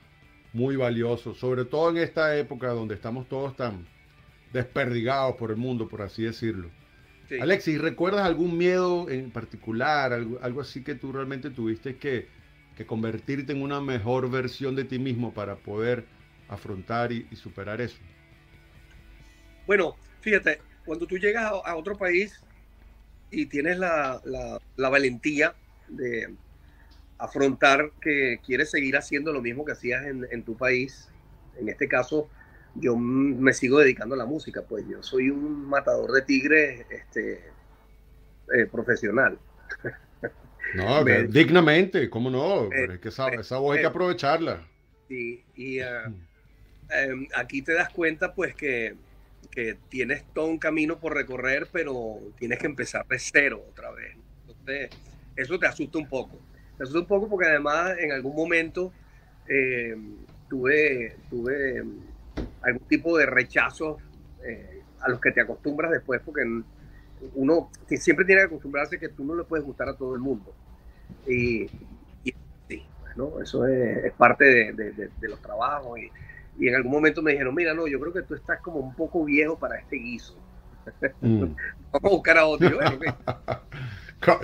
muy 0.51 0.75
valioso. 0.75 1.35
Sobre 1.35 1.65
todo 1.65 1.91
en 1.91 1.97
esta 1.97 2.35
época 2.35 2.69
donde 2.69 2.95
estamos 2.95 3.29
todos 3.29 3.55
tan, 3.55 3.85
desperdigados 4.53 5.35
por 5.35 5.51
el 5.51 5.57
mundo, 5.57 5.87
por 5.87 6.01
así 6.01 6.23
decirlo. 6.23 6.69
Alexis, 7.41 7.79
¿recuerdas 7.79 8.25
algún 8.25 8.57
miedo 8.57 9.09
en 9.09 9.31
particular, 9.31 10.13
algo, 10.13 10.61
así 10.61 10.83
que 10.83 10.95
tú 10.95 11.11
realmente 11.11 11.49
tuviste 11.49 11.97
que, 11.97 12.27
convertirte 12.85 13.53
en 13.53 13.63
una 13.63 13.81
mejor 13.81 14.29
versión 14.29 14.75
de 14.75 14.83
ti 14.83 14.99
mismo 14.99 15.33
para 15.33 15.55
poder 15.55 16.05
afrontar 16.47 17.11
y, 17.11 17.27
superar 17.35 17.81
eso? 17.81 17.97
Bueno, 19.65 19.97
fíjate, 20.21 20.61
cuando 20.85 21.05
tú 21.05 21.17
llegas 21.17 21.51
a, 21.65 21.75
otro 21.75 21.97
país 21.97 22.39
y 23.31 23.47
tienes 23.47 23.77
la, 23.79 24.21
valentía 24.77 25.55
de 25.89 26.33
afrontar 27.17 27.91
que 27.99 28.39
quieres 28.45 28.69
seguir 28.69 28.95
haciendo 28.95 29.33
lo 29.33 29.41
mismo 29.41 29.65
que 29.65 29.71
hacías 29.71 30.05
en, 30.05 30.25
en 30.31 30.43
tu 30.43 30.55
país, 30.55 31.09
en 31.59 31.67
este 31.67 31.87
caso 31.87 32.29
yo 32.79 32.95
me 32.95 33.53
sigo 33.53 33.79
dedicando 33.79 34.15
a 34.15 34.17
la 34.17 34.25
música, 34.25 34.61
pues 34.61 34.85
yo 34.87 35.01
soy 35.01 35.29
un 35.29 35.67
matador 35.67 36.11
de 36.11 36.21
tigres 36.21 36.85
este, 36.89 37.43
eh, 38.53 38.65
profesional. 38.71 39.37
No, 40.75 41.03
dignamente, 41.29 42.09
¿cómo 42.09 42.29
no? 42.29 42.71
es 42.71 42.99
que 42.99 43.09
esa, 43.09 43.29
esa 43.29 43.57
voz 43.57 43.75
hay 43.75 43.81
que 43.81 43.87
eh, 43.87 43.89
aprovecharla. 43.89 44.67
Sí, 45.07 45.43
y 45.55 45.79
ah, 45.81 46.11
em, 46.91 47.27
aquí 47.35 47.61
te 47.61 47.73
das 47.73 47.89
cuenta 47.89 48.33
pues 48.33 48.53
que, 48.55 48.95
que, 49.51 49.77
tienes 49.89 50.23
todo 50.33 50.45
un 50.45 50.59
camino 50.59 50.99
por 50.99 51.13
recorrer, 51.13 51.67
pero 51.71 52.19
tienes 52.37 52.59
que 52.59 52.67
empezar 52.67 53.07
de 53.07 53.19
cero 53.19 53.63
otra 53.69 53.91
vez. 53.91 54.15
Entonces, 54.47 54.89
eso 55.35 55.57
te 55.57 55.67
asusta 55.67 55.97
un 55.97 56.07
poco. 56.07 56.39
Te 56.77 56.83
asusta 56.83 56.99
un 56.99 57.07
poco 57.07 57.29
porque 57.29 57.47
además 57.47 57.95
en 57.99 58.11
algún 58.11 58.35
momento 58.35 58.93
em, 59.47 60.17
tuve, 60.49 61.15
tuve 61.29 61.83
algún 62.61 62.87
tipo 62.87 63.17
de 63.17 63.25
rechazo 63.25 63.97
eh, 64.43 64.81
a 65.01 65.09
los 65.09 65.19
que 65.19 65.31
te 65.31 65.41
acostumbras 65.41 65.91
después, 65.91 66.21
porque 66.23 66.43
uno 67.35 67.69
siempre 67.87 68.25
tiene 68.25 68.41
que 68.41 68.47
acostumbrarse 68.47 68.99
que 68.99 69.09
tú 69.09 69.23
no 69.23 69.35
le 69.35 69.43
puedes 69.43 69.65
gustar 69.65 69.89
a 69.89 69.95
todo 69.95 70.13
el 70.13 70.21
mundo. 70.21 70.53
Y, 71.27 71.67
sí, 72.67 72.85
bueno, 73.01 73.41
eso 73.41 73.65
es, 73.67 74.11
parte 74.13 74.73
de, 74.73 75.09
los 75.21 75.41
trabajos. 75.41 75.99
Y, 75.99 76.11
en 76.67 76.75
algún 76.75 76.91
momento 76.91 77.21
me 77.21 77.31
dijeron, 77.31 77.53
mira, 77.53 77.73
no, 77.73 77.87
yo 77.87 77.99
creo 77.99 78.13
que 78.13 78.23
tú 78.23 78.33
estás 78.33 78.59
como 78.61 78.79
un 78.79 78.95
poco 78.95 79.23
viejo 79.23 79.57
para 79.57 79.77
este 79.77 79.97
guiso. 79.97 80.35
Mm. 81.21 81.41
Vamos 81.91 82.03
a 82.03 82.09
buscar 82.09 82.37
a 82.37 82.45
otro. 82.45 82.69
Yo, 82.69 82.79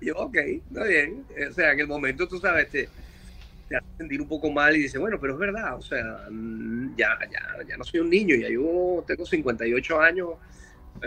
yo, 0.00 0.16
ok, 0.16 0.36
está 0.36 0.84
bien. 0.84 1.24
O 1.48 1.52
sea, 1.52 1.72
en 1.72 1.80
el 1.80 1.86
momento, 1.86 2.26
tú 2.26 2.38
sabes, 2.38 2.68
te, 2.70 2.88
te 3.68 3.76
hace 3.76 3.86
sentir 3.98 4.20
un 4.20 4.28
poco 4.28 4.50
mal 4.50 4.76
y 4.76 4.82
dice, 4.82 4.98
bueno, 4.98 5.18
pero 5.20 5.34
es 5.34 5.38
verdad, 5.38 5.76
o 5.76 5.82
sea, 5.82 6.26
mm, 6.30 6.96
ya, 6.96 7.18
ya, 7.30 7.64
ya 7.66 7.76
no 7.76 7.84
soy 7.84 8.00
un 8.00 8.10
niño, 8.10 8.36
ya 8.36 8.48
yo 8.48 9.04
tengo 9.06 9.26
58 9.26 10.00
años, 10.00 10.30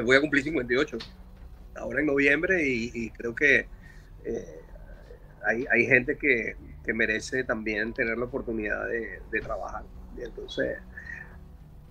voy 0.04 0.16
a 0.16 0.22
cumplir 0.22 0.44
58 0.44 0.98
ahora 1.76 2.02
en 2.02 2.06
noviembre 2.08 2.62
y, 2.66 3.10
creo 3.12 3.34
que 3.34 3.68
eh, 4.26 4.62
hay, 5.46 5.66
hay, 5.72 5.86
gente 5.86 6.18
que, 6.18 6.56
que, 6.84 6.94
merece 6.94 7.44
también 7.44 7.94
tener 7.94 8.18
la 8.18 8.26
oportunidad 8.26 8.86
de, 8.88 9.22
de 9.32 9.40
trabajar. 9.40 9.84
Y 10.18 10.24
entonces, 10.24 10.78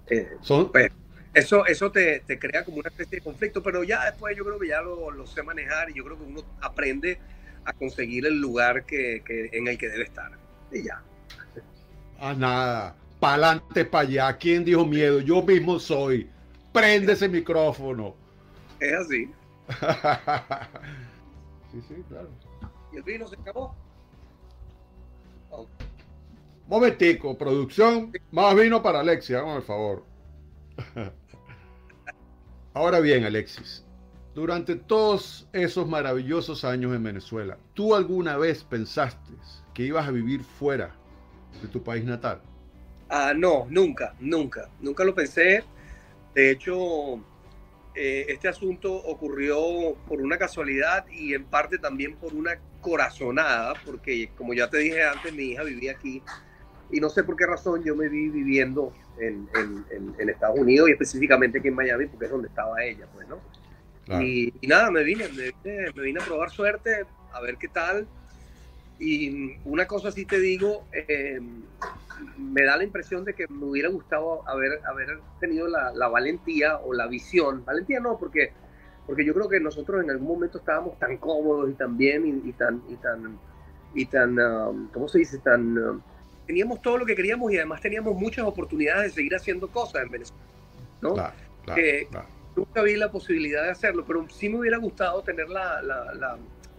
eh, 0.08 0.28
pues, 0.70 0.90
eso, 1.32 1.64
eso 1.66 1.90
te, 1.90 2.20
te, 2.20 2.38
crea 2.38 2.64
como 2.64 2.78
una 2.78 2.88
especie 2.88 3.18
de 3.18 3.24
conflicto, 3.24 3.62
pero 3.62 3.84
ya 3.84 4.04
después 4.04 4.36
yo 4.36 4.44
creo 4.44 4.58
que 4.58 4.68
ya 4.68 4.82
lo, 4.82 5.10
lo 5.10 5.26
sé 5.26 5.42
manejar 5.42 5.90
y 5.90 5.94
yo 5.94 6.04
creo 6.04 6.18
que 6.18 6.24
uno 6.24 6.42
aprende 6.60 7.18
a 7.64 7.72
conseguir 7.72 8.26
el 8.26 8.40
lugar 8.40 8.84
que, 8.84 9.22
que, 9.24 9.50
en 9.52 9.68
el 9.68 9.78
que 9.78 9.88
debe 9.88 10.04
estar 10.04 10.30
y 10.72 10.84
ya. 10.84 11.02
A 12.20 12.34
nada. 12.34 12.96
Pa'lante, 13.20 13.84
para 13.84 14.08
allá. 14.08 14.36
¿Quién 14.36 14.64
dijo 14.64 14.84
miedo? 14.84 15.20
Yo 15.20 15.42
mismo 15.42 15.78
soy. 15.78 16.28
Prende 16.72 17.12
ese 17.12 17.28
micrófono. 17.28 18.14
Es 18.80 18.92
así. 18.92 19.30
sí, 21.72 21.82
sí, 21.88 22.04
claro. 22.08 22.28
¿Y 22.92 22.96
el 22.96 23.02
vino 23.02 23.26
se 23.26 23.36
acabó? 23.36 23.74
Momentico, 26.66 27.36
producción. 27.36 28.12
Más 28.30 28.54
vino 28.54 28.82
para 28.82 29.00
Alexis, 29.00 29.36
por 29.36 29.62
favor. 29.62 30.04
Ahora 32.74 33.00
bien, 33.00 33.24
Alexis, 33.24 33.84
durante 34.34 34.76
todos 34.76 35.48
esos 35.52 35.88
maravillosos 35.88 36.64
años 36.64 36.94
en 36.94 37.02
Venezuela, 37.02 37.58
¿tú 37.74 37.94
alguna 37.94 38.36
vez 38.36 38.62
pensaste 38.62 39.32
que 39.78 39.84
ibas 39.84 40.08
a 40.08 40.10
vivir 40.10 40.42
fuera 40.42 40.90
de 41.62 41.68
tu 41.68 41.84
país 41.84 42.04
natal? 42.04 42.42
Ah, 43.08 43.32
no, 43.32 43.68
nunca, 43.70 44.12
nunca, 44.18 44.68
nunca 44.80 45.04
lo 45.04 45.14
pensé. 45.14 45.62
De 46.34 46.50
hecho, 46.50 47.18
eh, 47.94 48.26
este 48.26 48.48
asunto 48.48 48.92
ocurrió 48.92 49.94
por 50.08 50.20
una 50.20 50.36
casualidad 50.36 51.06
y 51.06 51.32
en 51.32 51.44
parte 51.44 51.78
también 51.78 52.16
por 52.16 52.34
una 52.34 52.58
corazonada, 52.80 53.74
porque 53.86 54.30
como 54.36 54.52
ya 54.52 54.68
te 54.68 54.78
dije 54.78 55.04
antes, 55.04 55.32
mi 55.32 55.52
hija 55.52 55.62
vivía 55.62 55.92
aquí 55.92 56.24
y 56.90 56.98
no 56.98 57.08
sé 57.08 57.22
por 57.22 57.36
qué 57.36 57.46
razón 57.46 57.84
yo 57.84 57.94
me 57.94 58.08
vi 58.08 58.30
viviendo 58.30 58.92
en, 59.20 59.48
en, 60.18 60.28
Estados 60.28 60.58
Unidos 60.58 60.88
y 60.88 60.92
específicamente 60.92 61.60
aquí 61.60 61.68
en 61.68 61.74
Miami, 61.74 62.06
porque 62.06 62.24
es 62.24 62.32
donde 62.32 62.48
estaba 62.48 62.82
ella, 62.82 63.06
pues, 63.14 63.28
¿no? 63.28 63.40
Y, 64.20 64.52
nada, 64.66 64.90
me 64.90 65.04
vine, 65.04 65.28
me 65.28 65.52
vine, 65.52 65.92
me 65.94 66.02
vine 66.02 66.20
a 66.20 66.24
probar 66.24 66.50
suerte, 66.50 67.06
a 67.32 67.40
ver 67.40 67.58
qué 67.58 67.68
tal. 67.68 68.08
Y 68.98 69.56
una 69.64 69.86
cosa 69.86 70.10
sí 70.10 70.24
te 70.24 70.40
digo, 70.40 70.84
eh, 70.92 71.40
me 72.36 72.64
da 72.64 72.76
la 72.76 72.84
impresión 72.84 73.24
de 73.24 73.34
que 73.34 73.46
me 73.48 73.66
hubiera 73.66 73.88
gustado 73.88 74.48
haber, 74.48 74.80
haber 74.84 75.20
tenido 75.40 75.68
la, 75.68 75.92
la, 75.92 76.08
valentía 76.08 76.78
o 76.78 76.92
la 76.92 77.06
visión. 77.06 77.64
Valentía 77.64 78.00
no, 78.00 78.18
porque, 78.18 78.52
porque 79.06 79.24
yo 79.24 79.34
creo 79.34 79.48
que 79.48 79.60
nosotros 79.60 80.02
en 80.02 80.10
algún 80.10 80.28
momento 80.28 80.58
estábamos 80.58 80.98
tan 80.98 81.16
cómodos 81.18 81.70
y 81.70 81.74
tan 81.74 81.96
bien 81.96 82.42
y, 82.44 82.52
tan, 82.52 82.82
y 82.88 82.96
tan, 82.96 83.38
y 83.94 84.06
tan 84.06 84.38
um, 84.38 84.88
¿cómo 84.88 85.08
se 85.08 85.18
dice? 85.18 85.38
Tan, 85.38 85.78
um, 85.78 86.00
teníamos 86.46 86.82
todo 86.82 86.98
lo 86.98 87.06
que 87.06 87.14
queríamos 87.14 87.52
y 87.52 87.56
además 87.56 87.80
teníamos 87.80 88.16
muchas 88.16 88.44
oportunidades 88.46 89.04
de 89.04 89.10
seguir 89.10 89.36
haciendo 89.36 89.68
cosas 89.68 90.02
en 90.02 90.10
Venezuela. 90.10 90.42
¿no? 91.00 91.14
que 91.74 92.08
Nunca 92.56 92.82
vi 92.82 92.96
la 92.96 93.08
posibilidad 93.08 93.62
de 93.62 93.70
hacerlo, 93.70 94.04
pero 94.04 94.28
sí 94.28 94.48
me 94.48 94.58
hubiera 94.58 94.78
gustado 94.78 95.22
tener 95.22 95.48
la, 95.48 95.80
la 95.80 96.12
la 96.14 96.36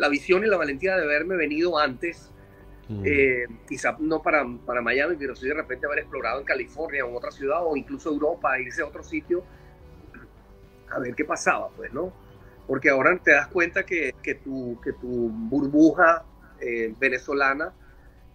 visión 0.07 0.43
y 0.43 0.47
la 0.47 0.57
valentía 0.57 0.95
de 0.95 1.03
haberme 1.03 1.35
venido 1.35 1.77
antes, 1.77 2.31
mm. 2.87 3.03
eh, 3.05 3.45
quizá 3.67 3.97
no 3.99 4.21
para, 4.21 4.45
para 4.65 4.81
Miami, 4.81 5.15
pero 5.17 5.35
sí 5.35 5.47
de 5.47 5.53
repente 5.53 5.85
haber 5.85 5.99
explorado 5.99 6.39
en 6.39 6.45
California 6.45 7.05
o 7.05 7.09
en 7.09 7.17
otra 7.17 7.31
ciudad 7.31 7.59
o 7.65 7.75
incluso 7.75 8.09
Europa, 8.09 8.57
irse 8.59 8.81
a 8.81 8.85
otro 8.85 9.03
sitio, 9.03 9.43
a 10.89 10.99
ver 10.99 11.13
qué 11.15 11.25
pasaba, 11.25 11.69
pues, 11.75 11.91
¿no? 11.91 12.13
Porque 12.65 12.89
ahora 12.89 13.17
te 13.17 13.31
das 13.31 13.47
cuenta 13.47 13.83
que, 13.83 14.15
que, 14.21 14.35
tu, 14.35 14.79
que 14.83 14.93
tu 14.93 15.29
burbuja 15.29 16.23
eh, 16.61 16.93
venezolana 16.99 17.73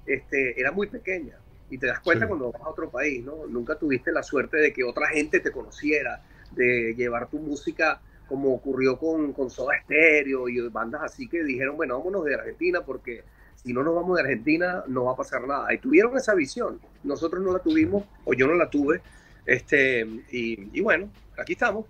este, 0.06 0.60
era 0.60 0.72
muy 0.72 0.88
pequeña. 0.88 1.38
Y 1.70 1.78
te 1.78 1.86
das 1.86 2.00
cuenta 2.00 2.28
cuando 2.28 2.52
vas 2.52 2.62
a 2.62 2.68
otro 2.68 2.90
país, 2.90 3.24
¿no? 3.24 3.46
Nunca 3.46 3.76
tuviste 3.76 4.12
la 4.12 4.22
suerte 4.22 4.58
de 4.58 4.72
que 4.72 4.84
otra 4.84 5.08
gente 5.08 5.40
te 5.40 5.50
conociera, 5.50 6.22
de 6.52 6.94
llevar 6.94 7.28
tu 7.28 7.38
música 7.38 8.00
como 8.28 8.54
ocurrió 8.54 8.98
con, 8.98 9.32
con 9.32 9.50
Soda 9.50 9.74
Stereo 9.84 10.48
y 10.48 10.60
bandas 10.68 11.02
así 11.02 11.28
que 11.28 11.42
dijeron, 11.42 11.76
bueno, 11.76 11.98
vámonos 11.98 12.24
de 12.24 12.34
Argentina 12.34 12.80
porque 12.84 13.22
si 13.64 13.72
no 13.72 13.82
nos 13.82 13.94
vamos 13.94 14.16
de 14.16 14.22
Argentina 14.22 14.84
no 14.86 15.04
va 15.04 15.12
a 15.12 15.16
pasar 15.16 15.46
nada. 15.46 15.72
Y 15.72 15.78
tuvieron 15.78 16.16
esa 16.16 16.34
visión. 16.34 16.80
Nosotros 17.02 17.42
no 17.42 17.52
la 17.52 17.60
tuvimos, 17.60 18.04
o 18.24 18.34
yo 18.34 18.46
no 18.46 18.54
la 18.54 18.68
tuve. 18.68 19.00
Este, 19.46 20.06
y, 20.30 20.80
bueno, 20.80 21.10
aquí 21.38 21.54
estamos. 21.54 21.86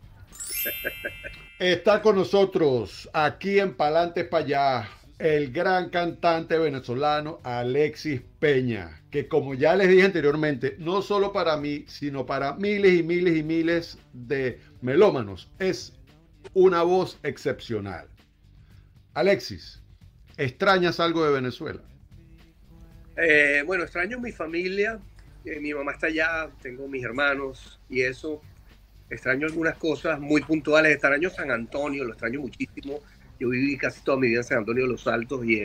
Está 1.58 2.00
con 2.00 2.16
nosotros 2.16 3.08
aquí 3.12 3.58
en 3.58 3.74
Palantes 3.74 4.24
para 4.26 4.44
allá 4.44 4.88
el 5.18 5.52
gran 5.52 5.90
cantante 5.90 6.58
venezolano 6.58 7.40
Alexis 7.44 8.20
Peña, 8.38 9.00
que 9.10 9.28
como 9.28 9.54
ya 9.54 9.76
les 9.76 9.88
dije 9.88 10.02
anteriormente, 10.02 10.76
no 10.78 11.02
solo 11.02 11.32
para 11.32 11.56
mí, 11.56 11.84
sino 11.86 12.26
para 12.26 12.54
miles 12.54 12.94
y 12.94 13.02
miles 13.02 13.36
y 13.36 13.42
miles 13.42 13.98
de 14.12 14.60
melómanos, 14.80 15.48
es 15.58 15.92
una 16.54 16.82
voz 16.82 17.18
excepcional. 17.22 18.08
Alexis, 19.12 19.82
¿extrañas 20.36 21.00
algo 21.00 21.24
de 21.24 21.32
Venezuela? 21.32 21.82
Eh, 23.16 23.62
bueno, 23.66 23.84
extraño 23.84 24.18
mi 24.18 24.32
familia. 24.32 24.98
Eh, 25.44 25.60
mi 25.60 25.74
mamá 25.74 25.92
está 25.92 26.06
allá, 26.06 26.48
tengo 26.62 26.88
mis 26.88 27.04
hermanos 27.04 27.78
y 27.88 28.00
eso. 28.00 28.40
Extraño 29.10 29.46
algunas 29.46 29.76
cosas 29.76 30.18
muy 30.18 30.40
puntuales. 30.42 30.92
Extraño 30.92 31.30
San 31.30 31.50
Antonio, 31.50 32.04
lo 32.04 32.12
extraño 32.12 32.40
muchísimo. 32.40 33.00
Yo 33.38 33.50
viví 33.50 33.76
casi 33.76 34.00
toda 34.02 34.16
mi 34.18 34.28
vida 34.28 34.38
en 34.38 34.44
San 34.44 34.58
Antonio 34.58 34.84
de 34.84 34.90
los 34.90 35.06
Altos 35.06 35.44
y 35.44 35.62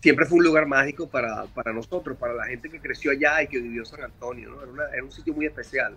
siempre 0.00 0.26
fue 0.26 0.38
un 0.38 0.44
lugar 0.44 0.66
mágico 0.66 1.08
para, 1.08 1.46
nosotros, 1.74 2.16
para 2.16 2.32
la 2.34 2.46
gente 2.46 2.70
que 2.70 2.80
creció 2.80 3.10
allá 3.10 3.42
y 3.42 3.48
que 3.48 3.60
vivió 3.60 3.84
San 3.84 4.02
Antonio. 4.02 4.58
Era, 4.92 5.04
un 5.04 5.12
sitio 5.12 5.34
muy 5.34 5.46
especial. 5.46 5.96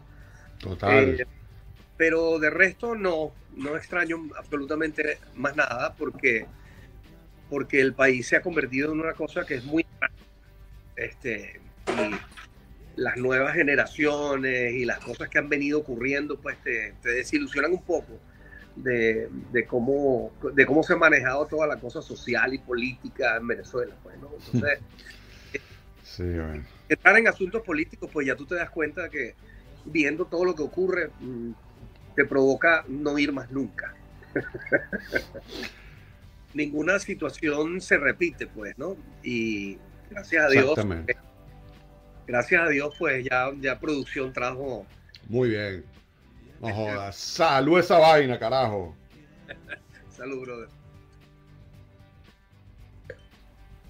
Total. 0.59 1.19
Eh, 1.19 1.27
pero 1.97 2.39
de 2.39 2.49
resto 2.49 2.95
no, 2.95 3.33
no 3.55 3.77
extraño 3.77 4.29
absolutamente 4.37 5.19
más 5.35 5.55
nada 5.55 5.95
porque, 5.95 6.45
porque 7.49 7.79
el 7.79 7.93
país 7.93 8.27
se 8.27 8.35
ha 8.35 8.41
convertido 8.41 8.91
en 8.91 8.99
una 8.99 9.13
cosa 9.13 9.45
que 9.45 9.55
es 9.55 9.63
muy... 9.63 9.85
Este, 10.95 11.59
las 12.95 13.17
nuevas 13.17 13.53
generaciones 13.53 14.73
y 14.73 14.85
las 14.85 14.99
cosas 14.99 15.29
que 15.29 15.37
han 15.37 15.49
venido 15.49 15.79
ocurriendo, 15.79 16.39
pues 16.39 16.57
te, 16.63 16.93
desilusionan 17.03 17.73
un 17.73 17.83
poco 17.83 18.19
de, 18.75 19.29
cómo, 19.67 20.31
de 20.53 20.65
cómo 20.65 20.83
se 20.83 20.93
ha 20.93 20.97
manejado 20.97 21.45
toda 21.45 21.67
la 21.67 21.77
cosa 21.77 22.01
social 22.01 22.53
y 22.53 22.59
política 22.59 23.37
en 23.37 23.47
Venezuela. 23.47 23.95
Pues, 24.01 24.15
Entonces, 24.15 24.79
entrar 26.89 27.17
en 27.17 27.27
asuntos 27.27 27.61
políticos, 27.63 28.09
pues 28.11 28.27
ya 28.27 28.35
tú 28.35 28.45
te 28.45 28.55
das 28.55 28.69
cuenta 28.69 29.09
que 29.09 29.35
viendo 29.85 30.25
todo 30.25 30.45
lo 30.45 30.55
que 30.55 30.63
ocurre, 30.63 31.09
mm, 31.19 31.51
te 32.15 32.25
provoca 32.25 32.83
no 32.87 33.17
ir 33.19 33.31
más 33.31 33.51
nunca. 33.51 33.93
Ninguna 36.53 36.99
situación 36.99 37.81
se 37.81 37.97
repite, 37.97 38.47
pues, 38.47 38.77
¿no? 38.77 38.95
Y 39.23 39.77
gracias 40.09 40.45
a 40.45 40.49
Dios 40.49 40.79
gracias 42.27 42.61
a 42.61 42.69
Dios, 42.69 42.93
pues 42.97 43.23
ya, 43.23 43.51
ya 43.59 43.79
producción 43.79 44.33
trajo. 44.33 44.85
Muy 45.27 45.49
bien. 45.49 45.85
No 46.61 46.73
jodas. 46.73 47.15
Salud 47.15 47.79
esa 47.79 47.97
vaina, 47.97 48.39
carajo. 48.39 48.95
Salud, 50.09 50.41
brother. 50.41 50.69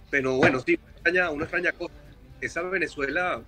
Pero 0.09 0.37
bueno, 0.37 0.59
sí, 0.59 0.79
una 0.81 0.91
extraña, 0.91 1.29
una 1.29 1.43
extraña 1.43 1.71
cosa. 1.73 1.93
Esa 2.41 2.61
Venezuela 2.63 3.41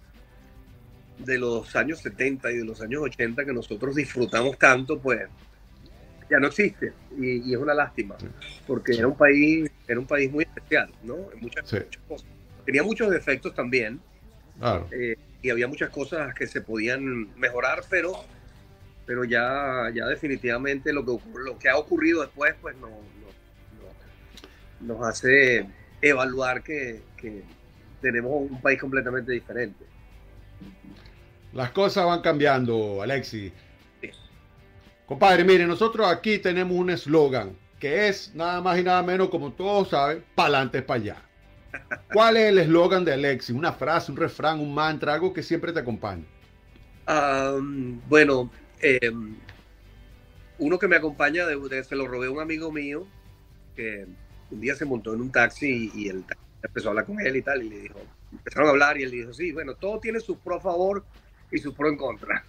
de 1.19 1.37
los 1.37 1.75
años 1.75 1.99
70 1.99 2.51
y 2.51 2.57
de 2.57 2.65
los 2.65 2.81
años 2.81 3.01
80 3.03 3.45
que 3.45 3.53
nosotros 3.53 3.95
disfrutamos 3.95 4.57
tanto, 4.57 4.99
pues 4.99 5.21
ya 6.29 6.39
no 6.39 6.47
existe. 6.47 6.93
Y, 7.17 7.53
es 7.53 7.57
una 7.57 7.73
lástima, 7.73 8.15
porque 8.65 8.93
era 8.93 9.07
un 9.07 9.17
país, 9.17 9.69
era 9.87 9.99
un 9.99 10.05
país 10.05 10.31
muy 10.31 10.43
especial, 10.43 10.89
¿no? 11.03 11.15
muchas 11.39 11.63
cosas. 12.07 12.27
Tenía 12.65 12.83
muchos 12.83 13.09
defectos 13.09 13.55
también, 13.55 13.99
eh, 14.91 15.15
y 15.41 15.49
había 15.49 15.67
muchas 15.67 15.89
cosas 15.89 16.33
que 16.33 16.47
se 16.47 16.61
podían 16.61 17.33
mejorar, 17.37 17.83
pero, 17.89 18.25
pero 19.05 19.23
ya, 19.23 19.89
ya 19.93 20.05
definitivamente 20.07 20.91
lo 20.91 21.05
que, 21.05 21.17
lo 21.37 21.57
que 21.57 21.69
ha 21.69 21.77
ocurrido 21.77 22.21
después 22.21 22.55
pues 22.61 22.75
no, 22.77 22.89
nos 24.81 25.07
hace 25.07 25.67
evaluar 26.01 26.63
que, 26.63 27.01
tenemos 28.01 28.51
un 28.51 28.61
país 28.61 28.79
completamente 28.79 29.31
diferente. 29.31 29.83
Las 31.53 31.71
cosas 31.71 32.05
van 32.05 32.21
cambiando, 32.21 33.01
Alexi. 33.01 33.51
Compadre, 35.05 35.43
mire, 35.43 35.65
nosotros 35.65 36.07
aquí 36.07 36.37
tenemos 36.39 36.77
un 36.77 36.89
eslogan 36.89 37.55
que 37.79 38.07
es 38.07 38.33
nada 38.35 38.59
más 38.61 38.79
y 38.79 38.83
nada 38.83 39.03
menos, 39.03 39.29
como 39.29 39.53
todos 39.53 39.89
saben, 39.89 40.23
pa'lante 40.35 40.81
para 40.81 40.99
allá. 40.99 41.15
¿Cuál 42.13 42.37
es 42.37 42.49
el 42.49 42.57
eslogan 42.57 43.05
de 43.05 43.13
Alexis? 43.13 43.55
¿Una 43.55 43.71
frase, 43.71 44.11
un 44.11 44.17
refrán, 44.17 44.59
un 44.59 44.73
mantra, 44.73 45.13
algo 45.13 45.33
que 45.33 45.43
siempre 45.43 45.71
te 45.71 45.79
acompañe? 45.79 46.25
bueno, 48.09 48.51
em, 48.81 49.37
uno 50.57 50.77
que 50.77 50.89
me 50.89 50.97
acompaña, 50.97 51.45
de, 51.45 51.83
se 51.85 51.95
lo 51.95 52.05
robé 52.05 52.27
a 52.27 52.31
un 52.31 52.41
amigo 52.41 52.69
mío, 52.69 53.07
que 53.77 54.05
un 54.51 54.59
día 54.59 54.75
se 54.75 54.83
montó 54.83 55.13
en 55.13 55.21
un 55.21 55.31
taxi 55.31 55.89
y, 55.95 56.09
él 56.09 56.25
empezó 56.61 56.89
a 56.89 56.91
hablar 56.91 57.05
con 57.05 57.21
él 57.21 57.37
y 57.37 57.41
tal, 57.41 57.63
y 57.63 57.69
le 57.69 57.79
dijo, 57.79 57.99
empezaron 58.33 58.67
a 58.67 58.71
hablar 58.71 58.99
y 58.99 59.03
él 59.03 59.11
dijo, 59.11 59.31
sí, 59.31 59.53
bueno, 59.53 59.75
todo 59.75 60.01
tiene 60.01 60.19
su 60.19 60.37
pro 60.37 60.59
favor 60.59 61.05
y 61.51 61.57
su 61.57 61.73
pro 61.73 61.89
en 61.89 61.97
contra. 61.97 62.43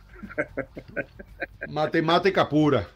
Matemática 1.68 2.48
pura. 2.48 2.88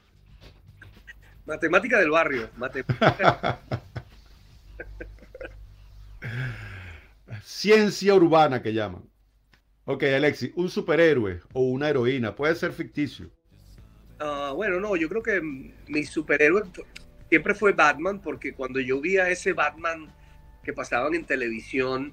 Matemática 1.46 1.98
del 1.98 2.10
barrio. 2.10 2.48
Matemática. 2.56 3.60
Ciencia 7.42 8.14
urbana 8.14 8.62
que 8.62 8.72
llaman. 8.72 9.02
Ok, 9.84 10.04
Alexi, 10.04 10.52
un 10.54 10.70
superhéroe 10.70 11.40
o 11.52 11.62
una 11.62 11.88
heroína 11.88 12.34
puede 12.34 12.54
ser 12.54 12.72
ficticio. 12.72 13.30
Ah, 14.20 14.52
bueno, 14.54 14.78
no, 14.78 14.94
yo 14.94 15.08
creo 15.08 15.22
que 15.22 15.40
mi 15.40 16.04
superhéroe 16.04 16.62
siempre 17.28 17.54
fue 17.54 17.72
Batman, 17.72 18.20
porque 18.20 18.52
cuando 18.52 18.78
yo 18.78 19.00
vi 19.00 19.16
a 19.16 19.28
ese 19.28 19.52
Batman 19.52 20.12
que 20.62 20.72
pasaban 20.72 21.14
en 21.14 21.24
televisión, 21.24 22.12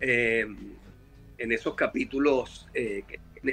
eh, 0.00 0.46
en 1.40 1.52
esos 1.52 1.74
capítulos, 1.74 2.68
eh, 2.74 3.02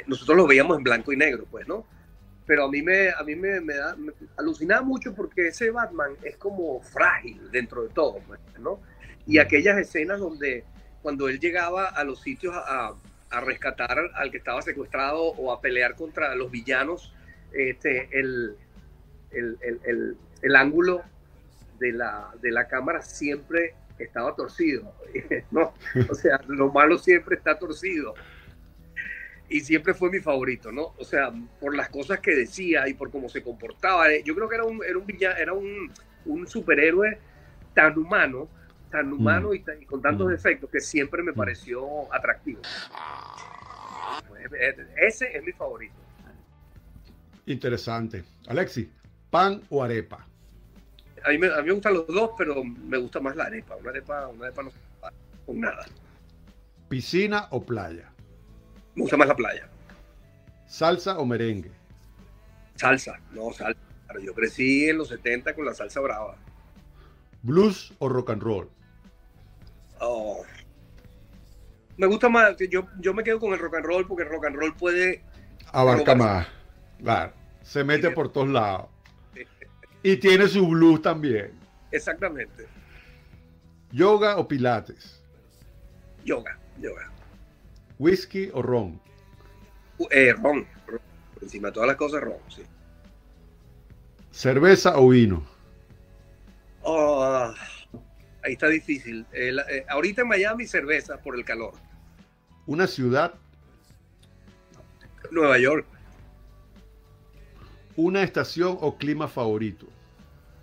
nosotros 0.06 0.38
lo 0.38 0.46
veíamos 0.46 0.78
en 0.78 0.84
blanco 0.84 1.14
y 1.14 1.18
negro, 1.18 1.46
pues, 1.50 1.68
¿no? 1.68 1.88
Pero 2.46 2.66
a 2.66 2.70
mí 2.70 2.82
me, 2.82 3.10
a 3.10 3.24
mí 3.24 3.36
me, 3.36 3.62
da, 3.62 3.96
alucinaba 4.38 4.82
mucho 4.82 5.16
porque 5.16 5.48
ese 5.48 5.72
Batman 5.72 6.12
es 6.22 6.36
como 6.36 6.82
frágil 6.82 7.50
dentro 7.50 7.84
de 7.84 7.90
todo, 7.90 8.20
pues, 8.28 8.40
¿no? 8.60 8.82
Y 9.26 9.40
aquellas 9.40 9.78
escenas 9.78 10.20
donde 10.20 10.66
cuando 11.02 11.30
él 11.30 11.40
llegaba 11.40 11.86
a 11.86 12.04
los 12.04 12.22
sitios 12.22 12.54
a, 12.56 12.94
rescatar 13.42 13.98
al 14.16 14.32
que 14.32 14.38
estaba 14.38 14.62
secuestrado 14.62 15.22
o 15.22 15.52
a 15.52 15.60
pelear 15.60 15.96
contra 15.96 16.34
los 16.36 16.50
villanos, 16.50 17.14
este, 17.54 18.10
el, 18.18 18.56
el, 19.32 20.56
ángulo 20.56 21.02
de 21.78 21.92
la, 21.92 22.34
de 22.42 22.52
la 22.52 22.68
cámara 22.70 23.02
siempre 23.02 23.76
estaba 24.04 24.36
torcido, 24.36 24.94
¿no? 25.52 25.74
O 26.10 26.16
sea, 26.16 26.40
lo 26.48 26.72
malo 26.72 26.98
siempre 26.98 27.36
está 27.36 27.58
torcido. 27.58 28.14
Y 29.50 29.62
siempre 29.62 29.94
fue 29.94 30.10
mi 30.10 30.20
favorito, 30.20 30.72
¿no? 30.72 30.94
O 30.98 31.06
sea, 31.06 31.32
por 31.62 31.74
las 31.76 31.90
cosas 31.90 32.20
que 32.20 32.36
decía 32.36 32.88
y 32.88 32.94
por 32.94 33.10
cómo 33.10 33.30
se 33.30 33.42
comportaba. 33.42 34.08
Yo 34.26 34.36
creo 34.36 34.50
que 34.50 34.56
era 34.56 34.66
un, 34.66 34.84
era 34.84 34.98
un, 34.98 35.06
era 35.40 35.54
un, 35.54 35.92
un 36.26 36.48
superhéroe 36.48 37.18
tan 37.74 37.98
humano 37.98 38.50
tan 38.90 39.12
humano 39.12 39.54
y, 39.54 39.64
con 39.86 40.02
tantos 40.02 40.28
mm. 40.28 40.32
defectos 40.32 40.70
que 40.70 40.80
siempre 40.80 41.24
me 41.24 41.32
mm. 41.32 41.36
pareció 41.36 42.14
atractivo. 42.14 42.62
Ese 44.96 45.36
es 45.36 45.44
mi 45.44 45.52
favorito. 45.52 45.96
Interesante. 47.46 48.24
Alexi, 48.48 48.90
¿pan 49.30 49.62
o 49.70 49.84
arepa? 49.84 50.28
A 51.28 51.32
mí, 51.32 51.38
me, 51.38 51.48
a 51.48 51.58
mí 51.58 51.64
me 51.66 51.74
gustan 51.74 51.94
los 51.94 52.08
dos, 52.08 52.32
pero 52.38 52.64
me 52.64 52.98
gusta 52.98 53.20
más 53.20 53.36
la 53.36 53.44
arepa. 53.44 53.76
Una 53.76 53.90
arepa, 53.90 54.28
una 54.28 54.46
arepa 54.46 54.64
no 54.64 54.72
se 54.72 54.78
con 55.46 55.60
nada. 55.60 55.86
¿Piscina 56.88 57.48
o 57.52 57.66
playa? 57.66 58.10
Me 58.96 59.02
gusta 59.02 59.18
más 59.18 59.28
la 59.28 59.36
playa. 59.36 59.68
¿Salsa 60.68 61.20
o 61.20 61.26
merengue? 61.26 61.70
Salsa, 62.76 63.20
no 63.32 63.52
salsa. 63.52 63.78
Yo 64.24 64.34
crecí 64.34 64.88
en 64.88 65.00
los 65.00 65.10
70 65.10 65.54
con 65.54 65.66
la 65.66 65.74
salsa 65.74 66.00
brava. 66.00 66.38
¿Blues 67.42 67.94
o 68.00 68.08
rock 68.08 68.30
and 68.30 68.42
roll? 68.42 68.70
Oh. 70.00 70.46
Me 71.98 72.08
gusta 72.08 72.30
más, 72.30 72.56
yo, 72.70 72.88
yo 73.00 73.14
me 73.14 73.24
quedo 73.26 73.42
con 73.42 73.52
el 73.52 73.60
rock 73.60 73.76
and 73.76 73.86
roll 73.86 74.08
porque 74.08 74.24
el 74.24 74.30
rock 74.30 74.46
and 74.46 74.56
roll 74.56 74.74
puede... 74.76 75.26
Abarca 75.74 76.16
más, 76.16 76.48
claro. 77.04 77.34
Se 77.64 77.84
mete 77.84 78.12
por 78.12 78.32
todos 78.32 78.48
lados. 78.48 78.88
Y 80.08 80.16
tiene 80.16 80.48
su 80.48 80.66
blues 80.66 81.02
también. 81.02 81.52
Exactamente. 81.92 82.66
¿Yoga 83.92 84.38
o 84.38 84.48
pilates? 84.48 85.22
Yoga, 86.24 86.58
yoga. 86.80 87.12
¿Whisky 88.00 88.50
o 88.54 88.62
ron? 88.62 89.02
Eh, 90.12 90.32
ron, 90.32 90.66
Por 90.86 91.02
encima 91.42 91.68
de 91.68 91.74
todas 91.74 91.88
las 91.88 91.98
cosas, 91.98 92.22
ron, 92.22 92.38
sí. 92.48 92.62
¿Cerveza 94.32 94.98
o 94.98 95.10
vino? 95.10 95.46
Oh, 96.84 97.54
ahí 98.46 98.54
está 98.54 98.70
difícil. 98.70 99.26
Eh, 99.34 99.52
eh, 99.70 99.86
ahorita 99.90 100.22
en 100.22 100.30
Miami 100.30 100.68
cerveza 100.68 101.18
por 101.18 101.36
el 101.36 101.44
calor. 101.44 101.74
¿Una 102.66 102.88
ciudad? 102.88 103.34
Nueva 105.32 105.60
York. 105.60 105.86
¿Una 107.98 108.24
estación 108.24 108.78
o 108.80 108.98
clima 108.98 109.28
favorito? 109.28 109.86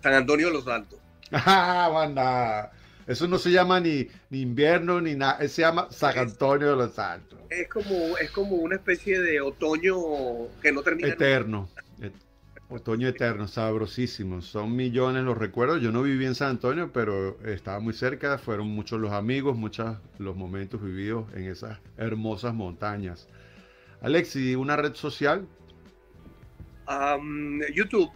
San 0.05 0.13
Antonio 0.13 0.47
de 0.49 0.53
los 0.53 0.67
Altos. 0.67 0.99
Ah, 1.31 1.89
banda. 1.91 2.71
Eso 3.07 3.27
no 3.27 3.39
se 3.39 3.49
llama 3.51 3.79
ni, 3.79 4.07
invierno 4.29 5.01
ni 5.01 5.15
nada, 5.15 5.39
se 5.47 5.63
llama 5.63 5.87
San 5.89 6.15
Antonio 6.15 6.69
de 6.69 6.75
los 6.75 6.99
Altos. 6.99 7.39
Es 7.49 7.67
como, 7.67 8.15
es 8.19 8.29
como 8.29 8.57
una 8.57 8.75
especie 8.75 9.19
de 9.19 9.41
otoño 9.41 9.95
que 10.61 10.71
no 10.71 10.83
termina. 10.83 11.07
Eterno. 11.07 11.67
Otoño 12.69 13.07
eterno, 13.07 13.47
sabrosísimo. 13.47 14.43
Son 14.43 14.75
millones 14.75 15.23
los 15.23 15.39
recuerdos. 15.39 15.81
Yo 15.81 15.91
no 15.91 16.03
viví 16.03 16.25
en 16.27 16.35
San 16.35 16.49
Antonio, 16.49 16.91
pero 16.93 17.39
estaba 17.43 17.79
muy 17.79 17.93
cerca. 17.93 18.37
Fueron 18.37 18.67
muchos 18.67 18.99
los 18.99 19.11
amigos, 19.11 19.57
muchos 19.57 19.97
los 20.19 20.35
momentos 20.35 20.83
vividos 20.83 21.25
en 21.33 21.45
esas 21.45 21.79
hermosas 21.97 22.53
montañas. 22.53 23.27
Alexi, 24.01 24.53
¿una 24.53 24.75
red 24.75 24.93
social? 24.93 25.47
YouTube. 27.73 28.11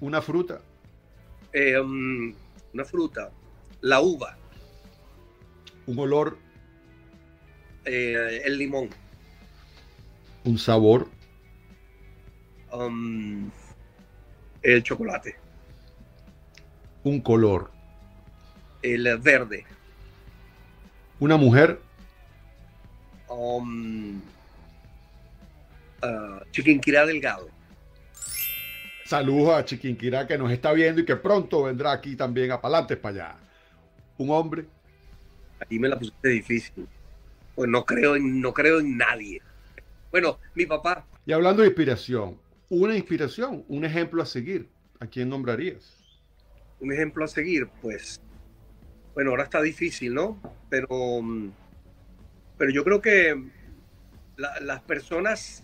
¿Una 0.00 0.22
fruta? 0.22 0.62
Eh, 1.54 1.78
um, 1.78 2.34
una 2.72 2.84
fruta. 2.84 3.30
La 3.80 4.00
uva. 4.00 4.36
¿Un 5.86 5.98
olor? 6.00 6.36
Eh, 7.84 8.42
el 8.44 8.58
limón. 8.58 8.90
¿Un 10.42 10.58
sabor? 10.58 11.08
Um, 12.72 13.50
el 14.62 14.82
chocolate. 14.82 15.36
Un 17.04 17.20
color. 17.20 17.70
El 18.82 19.16
verde. 19.18 19.64
Una 21.20 21.36
mujer. 21.36 21.80
Um, 23.28 24.16
uh, 26.02 26.44
Chiquinquirá 26.50 27.06
Delgado. 27.06 27.48
Saludos 29.04 29.54
a 29.54 29.64
Chiquinquirá 29.64 30.26
que 30.26 30.38
nos 30.38 30.50
está 30.50 30.72
viendo 30.72 31.02
y 31.02 31.04
que 31.04 31.16
pronto 31.16 31.64
vendrá 31.64 31.92
aquí 31.92 32.16
también 32.16 32.52
a 32.52 32.60
Palantes 32.60 32.96
para 32.96 33.14
allá. 33.14 33.36
Un 34.16 34.30
hombre. 34.30 34.66
Ahí 35.68 35.78
me 35.78 35.88
la 35.88 35.98
pusiste 35.98 36.28
difícil. 36.28 36.88
Pues 37.54 37.68
no 37.68 37.84
creo, 37.84 38.16
en, 38.16 38.40
no 38.40 38.54
creo 38.54 38.80
en 38.80 38.96
nadie. 38.96 39.42
Bueno, 40.10 40.38
mi 40.54 40.64
papá. 40.64 41.04
Y 41.26 41.32
hablando 41.32 41.62
de 41.62 41.68
inspiración, 41.68 42.38
una 42.68 42.96
inspiración, 42.96 43.64
un 43.68 43.84
ejemplo 43.84 44.22
a 44.22 44.26
seguir, 44.26 44.68
¿a 45.00 45.06
quién 45.06 45.28
nombrarías? 45.28 45.98
Un 46.80 46.92
ejemplo 46.92 47.24
a 47.24 47.28
seguir, 47.28 47.68
pues, 47.82 48.20
bueno, 49.14 49.30
ahora 49.30 49.44
está 49.44 49.60
difícil, 49.60 50.14
¿no? 50.14 50.40
Pero, 50.70 51.22
pero 52.56 52.70
yo 52.70 52.84
creo 52.84 53.00
que 53.00 53.50
las 54.36 54.80
personas, 54.82 55.63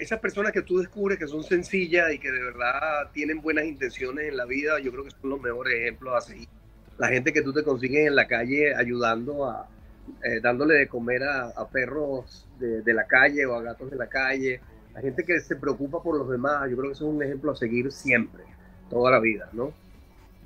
esas 0.00 0.18
personas 0.20 0.52
que 0.52 0.62
tú 0.62 0.78
descubres 0.78 1.18
que 1.18 1.26
son 1.26 1.42
sencillas 1.42 2.12
y 2.12 2.18
que 2.18 2.30
de 2.30 2.42
verdad 2.42 3.10
tienen 3.12 3.40
buenas 3.40 3.66
intenciones 3.66 4.28
en 4.28 4.36
la 4.36 4.46
vida, 4.46 4.78
yo 4.80 4.90
creo 4.90 5.04
que 5.04 5.10
son 5.10 5.30
los 5.30 5.40
mejores 5.40 5.74
ejemplos 5.74 6.14
a 6.16 6.20
seguir. 6.20 6.48
La 6.96 7.08
gente 7.08 7.32
que 7.32 7.42
tú 7.42 7.52
te 7.52 7.62
consigues 7.62 8.06
en 8.06 8.16
la 8.16 8.26
calle 8.26 8.74
ayudando 8.74 9.48
a, 9.48 9.68
eh, 10.24 10.40
dándole 10.40 10.74
de 10.74 10.88
comer 10.88 11.22
a, 11.22 11.68
perros 11.68 12.46
de, 12.58 12.82
de, 12.82 12.94
la 12.94 13.06
calle 13.06 13.46
o 13.46 13.54
a 13.54 13.62
gatos 13.62 13.90
de 13.90 13.96
la 13.96 14.08
calle, 14.08 14.60
la 14.94 15.00
gente 15.00 15.24
que 15.24 15.38
se 15.40 15.54
preocupa 15.54 16.02
por 16.02 16.18
los 16.18 16.28
demás, 16.28 16.68
yo 16.70 16.76
creo 16.76 16.90
que 16.90 16.94
eso 16.94 17.08
es 17.08 17.14
un 17.14 17.22
ejemplo 17.22 17.52
a 17.52 17.56
seguir 17.56 17.92
siempre, 17.92 18.42
toda 18.90 19.12
la 19.12 19.20
vida, 19.20 19.48
¿no? 19.52 19.72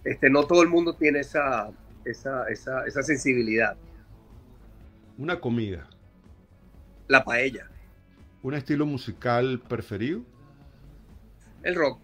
Este, 0.04 0.28
no 0.28 0.44
todo 0.44 0.62
el 0.62 0.68
mundo 0.68 0.94
tiene 0.94 1.20
esa, 1.20 1.70
esa, 2.04 2.48
esa, 2.48 2.86
esa 2.86 3.02
sensibilidad. 3.02 3.76
Una 5.16 5.40
comida. 5.40 5.88
La 7.08 7.24
paella. 7.24 7.71
¿Un 8.42 8.54
estilo 8.54 8.86
musical 8.86 9.60
preferido? 9.68 10.22
El 11.62 11.76
rock. 11.76 12.00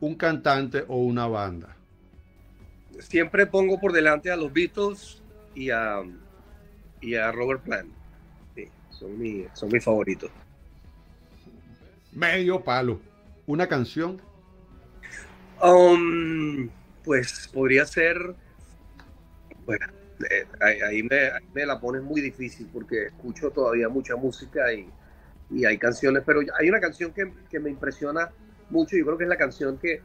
¿Un 0.00 0.14
cantante 0.14 0.84
o 0.86 0.98
una 0.98 1.26
banda? 1.26 1.76
Siempre 3.00 3.46
pongo 3.46 3.80
por 3.80 3.92
delante 3.92 4.30
a 4.30 4.36
los 4.36 4.52
Beatles 4.52 5.22
y 5.54 5.70
a, 5.70 6.02
y 7.00 7.16
a 7.16 7.32
Robert 7.32 7.62
Plant. 7.62 7.90
Sí, 8.54 8.68
son, 8.90 9.18
mi, 9.18 9.46
son 9.52 9.68
mis 9.70 9.84
favoritos. 9.84 10.30
Medio 12.12 12.62
palo. 12.62 13.00
¿Una 13.46 13.66
canción? 13.66 14.20
Um, 15.62 16.68
pues 17.04 17.50
podría 17.52 17.84
ser. 17.84 18.16
Bueno, 19.66 19.86
eh, 20.30 20.46
ahí, 20.60 21.02
me, 21.02 21.66
la 21.66 21.80
pones 21.80 22.02
muy 22.02 22.20
difícil 22.20 22.68
porque 22.72 23.06
escucho 23.06 23.50
todavía 23.50 23.88
mucha 23.88 24.16
música 24.16 24.72
y, 24.72 24.88
y 25.50 25.64
hay 25.64 25.78
canciones, 25.78 26.22
pero 26.24 26.40
hay 26.58 26.68
una 26.68 26.80
canción 26.80 27.12
que, 27.12 27.32
que, 27.50 27.58
me 27.58 27.70
impresiona 27.70 28.30
mucho. 28.70 28.96
Yo 28.96 29.04
creo 29.04 29.18
que 29.18 29.24
es 29.24 29.30
la 29.30 29.36
canción 29.36 29.78
que, 29.78 30.00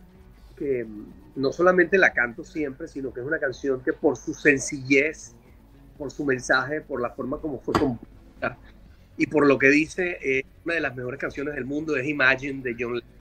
que 0.55 0.88
no 1.36 1.51
solamente 1.51 1.97
la 1.97 2.13
canto 2.13 2.43
siempre, 2.43 2.88
sino 2.88 3.13
que 3.13 3.19
es 3.19 3.25
una 3.25 3.39
canción 3.39 3.81
que 3.81 3.93
por 3.93 4.17
su 4.17 4.34
sencillez, 4.34 5.36
por 5.97 6.12
su 6.12 6.25
mensaje, 6.25 6.81
por 6.81 7.01
la 7.01 7.12
forma 7.12 7.39
como 7.39 7.60
fue 7.60 7.73
compuesta 7.73 8.58
y 9.17 9.27
por 9.27 9.47
lo 9.47 9.58
que 9.58 9.69
dice, 9.69 10.17
es 10.21 10.45
una 10.65 10.75
de 10.75 10.81
las 10.81 10.95
mejores 10.95 11.19
canciones 11.19 11.55
del 11.55 11.65
mundo 11.65 11.95
es 11.95 12.08
Imagine 12.08 12.62
de 12.62 12.75
John 12.77 12.95
Lennon. 12.95 13.15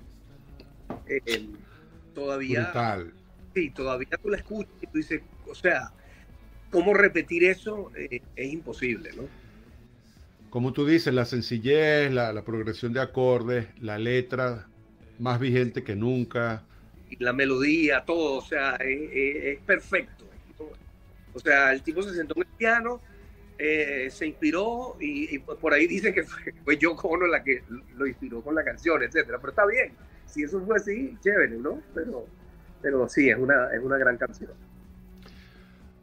Eh, 1.07 1.49
todavía, 2.15 2.73
sí, 3.55 3.71
todavía 3.71 4.09
tú 4.21 4.29
la 4.29 4.39
escuchas 4.39 4.75
y 4.81 4.87
tú 4.87 4.99
dices, 4.99 5.23
o 5.47 5.55
sea, 5.55 5.93
cómo 6.71 6.95
repetir 6.95 7.45
eso 7.45 7.93
eh, 7.97 8.21
es 8.35 8.53
imposible, 8.53 9.11
¿no? 9.17 9.44
Como 10.55 10.73
tú 10.73 10.87
dices, 10.87 11.13
la 11.13 11.25
sencillez, 11.25 12.13
la, 12.13 12.45
progresión 12.45 12.93
de 12.93 13.01
acordes, 13.01 13.67
la 13.81 13.99
letra 13.99 14.69
más 15.19 15.41
vigente 15.41 15.83
que 15.83 15.97
nunca. 15.97 16.63
Y 17.11 17.17
la 17.17 17.33
melodía, 17.33 18.05
todo, 18.05 18.39
o 18.39 18.41
sea, 18.41 18.77
es, 18.77 19.59
perfecto. 19.67 20.25
O 21.35 21.41
sea, 21.41 21.73
el 21.73 21.83
tipo 21.83 22.05
se 22.05 22.15
sentó 22.15 22.37
en 22.37 22.43
el 22.43 22.57
piano, 22.57 23.01
eh, 23.59 24.07
se 24.13 24.29
inspiró 24.29 24.97
y, 25.01 25.41
por 25.41 25.75
ahí 25.75 25.89
dicen 25.89 26.15
que 26.15 26.23
fue, 26.23 26.55
fue 26.63 26.79
Yo 26.79 26.93
Ono 26.93 27.27
la 27.27 27.43
que 27.43 27.65
lo 27.97 28.07
inspiró 28.07 28.41
con 28.41 28.55
la 28.55 28.63
canción, 28.63 29.03
etcétera. 29.03 29.39
Pero 29.41 29.51
está 29.51 29.67
bien, 29.67 29.93
si 30.25 30.45
eso 30.45 30.65
fue 30.65 30.77
así, 30.77 31.19
chévere, 31.21 31.57
¿no? 31.57 31.83
Pero, 31.93 32.29
pero 32.81 33.09
sí, 33.09 33.29
es 33.29 33.37
una, 33.37 33.75
es 33.75 33.83
una 33.83 33.99
gran 33.99 34.17
canción. 34.17 34.53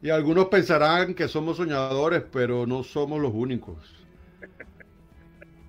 Y 0.02 0.10
algunos 0.10 0.48
pensarán 0.48 1.14
que 1.14 1.26
somos 1.26 1.56
soñadores, 1.56 2.22
pero 2.30 2.66
no 2.66 2.82
somos 2.82 3.18
los 3.18 3.32
únicos. 3.32 4.01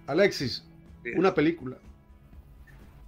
Alexis, 0.07 0.63
una 1.15 1.33
película. 1.33 1.77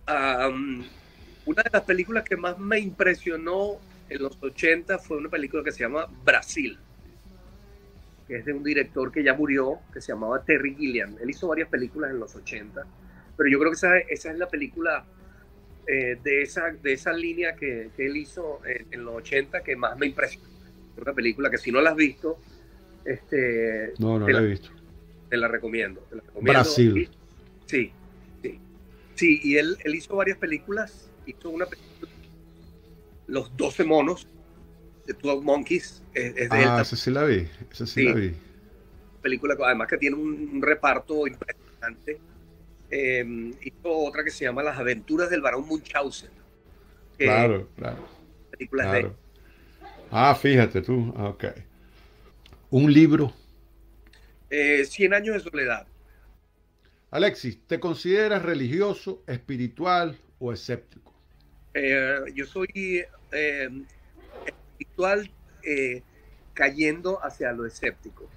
una 0.08 1.64
de 1.64 1.70
las 1.72 1.84
películas 1.84 2.24
que 2.24 2.38
más 2.38 2.58
me 2.58 2.80
impresionó 2.80 3.78
en 4.10 4.22
los 4.22 4.38
80 4.42 5.00
fue 5.00 5.18
una 5.18 5.30
película 5.30 5.64
que 5.64 5.72
se 5.72 5.80
llama 5.80 6.08
Brasil, 6.24 6.78
que 8.28 8.38
es 8.38 8.46
de 8.46 8.54
un 8.54 8.64
director 8.64 9.12
que 9.12 9.24
ya 9.24 9.34
murió, 9.34 9.80
que 9.94 10.02
se 10.02 10.14
llamaba 10.14 10.44
Terry 10.44 10.76
Gilliam. 10.76 11.16
Él 11.22 11.30
hizo 11.30 11.48
varias 11.48 11.70
películas 11.70 12.12
en 12.12 12.20
los 12.20 12.36
80, 12.36 12.86
pero 13.38 13.50
yo 13.50 13.60
creo 13.60 13.72
que 13.72 13.76
esa, 13.76 13.98
esa 13.98 14.32
es 14.32 14.38
la 14.38 14.48
película 14.48 15.06
eh, 15.88 16.18
de, 16.24 16.42
esa, 16.42 16.72
de 16.72 16.94
esa 16.94 17.14
línea 17.14 17.56
que, 17.56 17.92
él 17.98 18.18
hizo 18.18 18.62
en, 18.66 19.04
los 19.04 19.16
80 19.16 19.62
que 19.62 19.76
más 19.76 19.98
me 19.98 20.08
impresionó. 20.08 20.50
Una 20.98 21.14
película 21.14 21.50
que 21.50 21.58
si 21.58 21.72
no 21.72 21.82
la 21.82 21.92
has 21.92 21.96
visto, 21.96 22.38
este, 23.04 23.94
no, 24.00 24.18
no 24.18 24.28
la, 24.28 24.40
he 24.40 24.46
visto. 24.46 24.70
Te 25.36 25.42
la 25.42 25.48
recomiendo. 25.48 26.02
Brasil. 26.42 27.10
Sí, 27.66 27.92
sí. 28.42 28.60
Sí, 29.16 29.40
y 29.44 29.58
él, 29.58 29.78
él 29.84 29.96
hizo 29.96 30.16
varias 30.16 30.38
películas. 30.38 31.10
Hizo 31.26 31.50
una 31.50 31.66
película, 31.66 32.12
Los 33.28 33.56
12 33.58 33.84
monos, 33.84 34.28
de 35.06 35.14
12 35.14 35.44
Monkeys. 35.44 36.04
Es, 36.14 36.36
de 36.36 36.48
ah, 36.52 36.82
esa 36.82 36.96
sí 36.96 37.12
la 37.12 37.26
vi. 37.26 37.48
Esa 37.72 37.86
sí, 37.86 38.04
la 38.04 38.14
vi. 38.14 38.34
Película, 39.22 39.56
además 39.66 39.88
que 39.88 39.98
tiene 39.98 40.16
un 40.16 40.62
reparto 40.62 41.28
impresionante 41.28 42.20
eh, 42.90 43.54
hizo 43.62 43.90
otra 43.90 44.24
que 44.24 44.32
se 44.32 44.46
llama 44.46 44.64
Las 44.64 44.78
aventuras 44.78 45.30
del 45.30 45.42
barón 45.42 45.68
Munchausen. 45.68 46.30
claro, 47.18 47.68
claro. 47.76 48.08
Películas 48.52 48.92
de... 48.94 49.12
Ah, 50.12 50.36
fíjate 50.36 50.82
tú. 50.82 51.14
Ah, 51.18 51.30
ok. 51.30 51.46
Un 52.70 52.94
libro. 52.94 53.34
Eh, 54.50 54.86
Cien 54.86 55.14
años 55.14 55.36
de 55.36 55.50
soledad. 55.50 55.88
Alexis, 57.12 57.60
¿te 57.68 57.80
consideras 57.80 58.42
religioso, 58.42 59.24
espiritual 59.28 60.18
o 60.40 60.52
escéptico? 60.52 61.14
Eh, 61.74 62.20
yo 62.34 62.46
soy 62.46 63.04
eh, 63.32 63.70
espiritual 64.46 65.32
cayendo 66.54 67.20
hacia 67.24 67.52
lo 67.52 67.66
escéptico. 67.66 68.30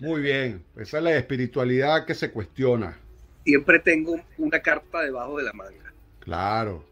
Muy 0.00 0.20
bien, 0.20 0.64
esa 0.76 0.98
es 0.98 1.04
la 1.04 1.16
espiritualidad 1.16 2.06
que 2.06 2.14
se 2.14 2.30
cuestiona. 2.30 2.98
Siempre 3.44 3.78
tengo 3.78 4.20
una 4.38 4.60
carta 4.60 5.00
debajo 5.02 5.38
de 5.38 5.44
la 5.44 5.52
manga. 5.52 5.92
Claro, 6.20 6.84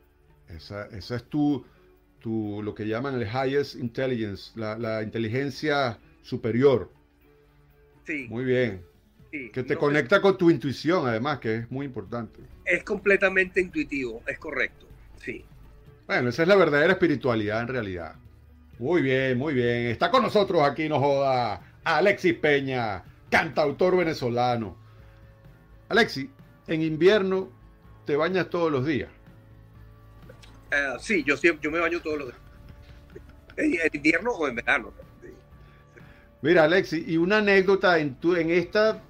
esa, 0.49 0.87
esa 0.87 1.17
es 1.17 1.25
tu, 1.25 1.65
tu, 2.21 2.63
lo 2.63 2.75
que 2.75 2.87
llaman 2.87 3.21
el 3.21 3.27
highest 3.27 3.77
intelligence, 3.77 4.53
la, 4.55 5.03
inteligencia 5.03 5.99
superior. 6.23 6.91
Sí. 8.09 8.27
Muy 8.31 8.45
bien. 8.45 8.83
que 9.31 9.63
te 9.63 9.77
conecta 9.77 10.23
con 10.23 10.39
tu 10.39 10.49
intuición, 10.49 11.07
además, 11.07 11.41
que 11.41 11.57
es 11.57 11.71
muy 11.71 11.85
importante. 11.85 12.41
Es 12.65 12.83
completamente 12.83 13.61
intuitivo, 13.61 14.23
es 14.27 14.39
correcto. 14.39 14.87
Sí. 15.23 15.45
Bueno, 16.07 16.31
esa 16.31 16.41
es 16.41 16.49
la 16.49 16.57
verdadera 16.57 16.95
espiritualidad 16.95 17.61
en 17.61 17.69
realidad. 17.69 18.15
Muy 18.79 19.03
bien, 19.03 19.37
muy 19.37 19.53
bien. 19.53 19.89
Está 19.89 20.11
con 20.11 20.23
nosotros 20.23 20.63
aquí, 20.63 20.89
no 20.89 20.99
joda, 20.99 21.61
Alexis 21.85 22.33
Peña, 22.33 23.05
cantautor 23.29 23.95
venezolano. 23.95 24.75
Alexis, 25.91 26.29
en 26.67 26.81
invierno 26.81 27.53
te 28.07 28.17
bañas 28.17 28.49
todos 28.49 28.73
los 28.73 28.87
días. 28.87 29.11
Eh, 30.71 30.95
sí, 30.99 31.23
yo, 31.25 31.35
yo 31.37 31.71
me 31.71 31.79
baño 31.79 32.01
todos 32.01 32.21
los 32.21 32.29
días. 32.29 32.41
En, 33.59 33.75
invierno 33.93 34.31
o 34.31 34.49
en 34.49 34.55
verano. 34.55 34.95
Mira, 36.41 36.65
Alexis, 36.65 37.07
y 37.07 37.17
una 37.17 37.39
anécdota 37.39 37.99
en, 37.99 38.15
tu, 38.15 38.37
en 38.37 38.51
esta 38.51 39.03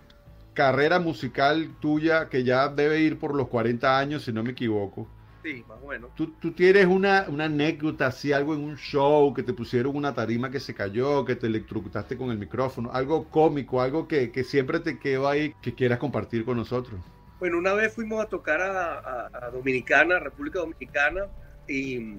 carrera 0.55 0.99
musical 0.99 1.71
tuya 1.81 2.29
que 2.29 2.43
ya 2.43 2.69
debe 2.69 3.01
ir 3.01 3.19
por 3.19 3.35
los 3.35 3.49
40 3.49 3.99
años, 3.99 4.25
si 4.25 4.33
no 4.33 4.43
me 4.43 4.53
equivoco. 4.53 5.09
Sí, 5.43 5.65
más 5.69 5.81
bueno. 5.81 6.09
¿Tú, 6.17 6.53
tienes 6.53 6.87
una, 6.87 7.21
anécdota, 7.21 8.09
así, 8.09 8.33
algo 8.33 8.55
en 8.55 8.65
un 8.65 8.77
show, 8.77 9.33
que 9.33 9.43
te 9.43 9.53
pusieron 9.53 9.95
una 9.95 10.15
tarima 10.15 10.51
que 10.51 10.59
se 10.59 10.75
cayó, 10.75 11.25
que 11.25 11.37
te 11.37 11.47
electrocutaste 11.47 12.17
con 12.17 12.31
el 12.31 12.39
micrófono, 12.39 12.91
algo 12.93 13.29
cómico, 13.29 13.81
algo 13.81 14.09
que, 14.09 14.33
siempre 14.43 14.81
te 14.81 14.99
quedó 14.99 15.29
ahí, 15.29 15.55
que 15.63 15.75
quieras 15.75 15.99
compartir 15.99 16.45
con 16.45 16.57
nosotros? 16.57 17.01
Bueno, 17.39 17.59
una 17.59 17.73
vez 17.73 17.95
fuimos 17.95 18.21
a 18.21 18.27
tocar 18.27 18.61
a, 18.61 19.51
Dominicana, 19.53 20.19
República 20.19 20.59
Dominicana, 20.59 21.27
y, 21.69 22.17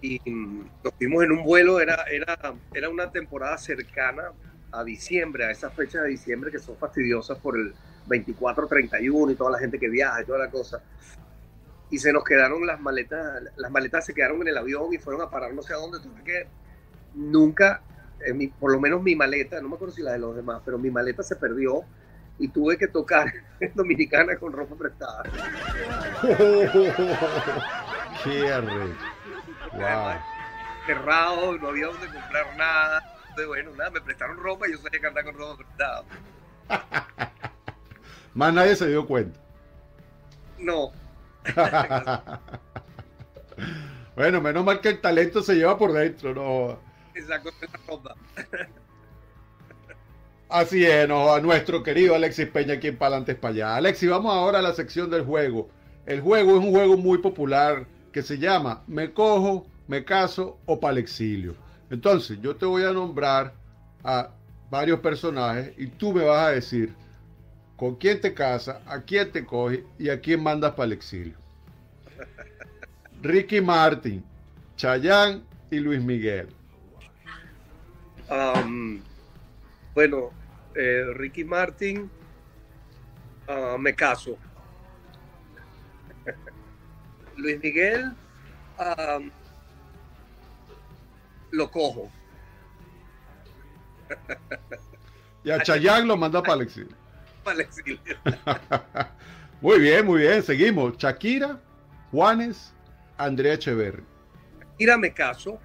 y, 0.00 0.20
nos 0.30 0.92
fuimos 0.98 1.24
en 1.24 1.32
un 1.32 1.44
vuelo, 1.44 1.80
era, 1.80 2.04
era, 2.10 2.36
era 2.74 2.88
una 2.88 3.10
temporada 3.10 3.56
cercana 3.58 4.32
a 4.72 4.84
diciembre, 4.84 5.46
a 5.46 5.50
esas 5.50 5.72
fechas 5.72 6.02
de 6.02 6.08
diciembre 6.08 6.50
que 6.50 6.58
son 6.58 6.76
fastidiosas 6.76 7.38
por 7.38 7.56
el 7.56 7.74
24, 8.06 8.66
31 8.66 9.32
y 9.32 9.34
toda 9.34 9.52
la 9.52 9.58
gente 9.58 9.78
que 9.78 9.88
viaja 9.88 10.22
y 10.22 10.24
toda 10.24 10.38
la 10.38 10.50
cosa. 10.50 10.82
Y 11.90 11.98
se 11.98 12.12
nos 12.12 12.24
quedaron 12.24 12.66
las 12.66 12.80
maletas, 12.80 13.42
las 13.56 13.70
maletas 13.70 14.04
se 14.04 14.14
quedaron 14.14 14.40
en 14.42 14.48
el 14.48 14.56
avión 14.56 14.92
y 14.92 14.98
fueron 14.98 15.22
a 15.22 15.30
parar 15.30 15.54
no 15.54 15.62
sé 15.62 15.74
a 15.74 15.76
dónde. 15.76 15.98
que 16.24 16.46
nunca, 17.14 17.82
por 18.58 18.72
lo 18.72 18.80
menos 18.80 19.02
mi 19.02 19.14
maleta, 19.14 19.60
no 19.60 19.68
me 19.68 19.76
acuerdo 19.76 19.94
si 19.94 20.02
la 20.02 20.12
de 20.12 20.18
los 20.18 20.34
demás, 20.34 20.62
pero 20.64 20.78
mi 20.78 20.90
maleta 20.90 21.22
se 21.22 21.36
perdió 21.36 21.84
y 22.38 22.48
tuve 22.48 22.76
que 22.76 22.88
tocar 22.88 23.32
en 23.60 23.72
Dominicana 23.74 24.36
con 24.36 24.52
ropa 24.52 24.74
prestada. 24.74 25.22
¡Qué 28.24 28.52
arre! 28.52 29.13
Cerrado, 30.86 31.58
no 31.58 31.68
había 31.68 31.86
donde 31.86 32.06
comprar 32.06 32.56
nada. 32.56 33.14
Entonces, 33.20 33.46
bueno, 33.46 33.70
nada, 33.76 33.90
me 33.90 34.00
prestaron 34.00 34.36
ropa 34.36 34.68
y 34.68 34.72
yo 34.72 34.78
sabía 34.78 35.00
que 35.00 35.06
andar 35.06 35.24
con 35.24 35.34
ropa 35.34 35.56
prestada. 35.64 36.04
Más 38.34 38.52
nadie 38.52 38.76
se 38.76 38.88
dio 38.88 39.06
cuenta. 39.06 39.40
No. 40.58 40.92
bueno, 44.16 44.40
menos 44.40 44.64
mal 44.64 44.80
que 44.80 44.88
el 44.90 45.00
talento 45.00 45.42
se 45.42 45.54
lleva 45.54 45.76
por 45.76 45.92
dentro, 45.92 46.34
¿no? 46.34 46.78
Exacto, 47.14 47.50
ropa. 47.86 48.14
Así 50.48 50.84
es, 50.84 51.10
a 51.10 51.40
nuestro 51.40 51.82
querido 51.82 52.14
Alexis 52.14 52.46
Peña 52.46 52.74
aquí 52.74 52.88
en 52.88 52.96
Palantes 52.96 53.34
para 53.36 53.54
allá. 53.54 53.76
Alexis, 53.76 54.08
vamos 54.08 54.32
ahora 54.32 54.60
a 54.60 54.62
la 54.62 54.72
sección 54.74 55.10
del 55.10 55.24
juego. 55.24 55.68
El 56.06 56.20
juego 56.20 56.52
es 56.52 56.58
un 56.58 56.70
juego 56.70 56.96
muy 56.96 57.18
popular 57.18 57.86
que 58.14 58.22
se 58.22 58.38
llama 58.38 58.84
Me 58.86 59.12
cojo, 59.12 59.66
me 59.88 60.04
caso 60.04 60.60
o 60.66 60.78
para 60.78 61.00
exilio. 61.00 61.56
Entonces, 61.90 62.40
yo 62.40 62.54
te 62.54 62.64
voy 62.64 62.84
a 62.84 62.92
nombrar 62.92 63.52
a 64.04 64.30
varios 64.70 65.00
personajes 65.00 65.72
y 65.76 65.88
tú 65.88 66.12
me 66.12 66.22
vas 66.22 66.46
a 66.46 66.50
decir 66.50 66.94
con 67.76 67.96
quién 67.96 68.20
te 68.20 68.32
casas, 68.32 68.76
a 68.86 69.00
quién 69.00 69.32
te 69.32 69.44
coge 69.44 69.84
y 69.98 70.10
a 70.10 70.20
quién 70.20 70.44
mandas 70.44 70.74
para 70.74 70.86
el 70.86 70.92
exilio. 70.92 71.34
Ricky 73.22 73.60
Martin, 73.60 74.24
Chayán 74.76 75.42
y 75.72 75.80
Luis 75.80 76.00
Miguel. 76.00 76.46
Um, 78.30 79.00
bueno, 79.92 80.30
eh, 80.76 81.04
Ricky 81.14 81.42
Martin, 81.42 82.08
uh, 83.48 83.76
me 83.76 83.92
caso. 83.92 84.38
Luis 87.36 87.60
Miguel, 87.62 88.12
um, 88.78 89.30
lo 91.50 91.70
cojo. 91.70 92.10
Y 95.44 95.50
a 95.50 95.62
Chayán 95.62 96.06
lo 96.06 96.16
manda 96.16 96.42
para 96.42 96.54
el 96.54 96.62
exilio. 96.62 96.96
Para 97.44 97.56
el 97.56 97.60
exilio. 97.60 98.16
muy 99.60 99.78
bien, 99.78 100.06
muy 100.06 100.22
bien. 100.22 100.42
Seguimos. 100.42 100.96
Shakira, 100.96 101.60
Juanes, 102.10 102.72
Andrea 103.18 103.52
Echeverri. 103.52 104.02
Shakira 104.60 104.96
me 104.96 105.12
caso. 105.12 105.60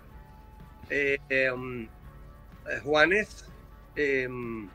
Eh, 0.89 1.17
um, 1.53 1.83
eh, 1.83 2.79
Juanes. 2.83 3.45
Em, 3.95 4.69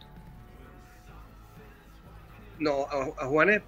no, 2.58 2.86
a, 2.90 3.26
Juanes 3.26 3.62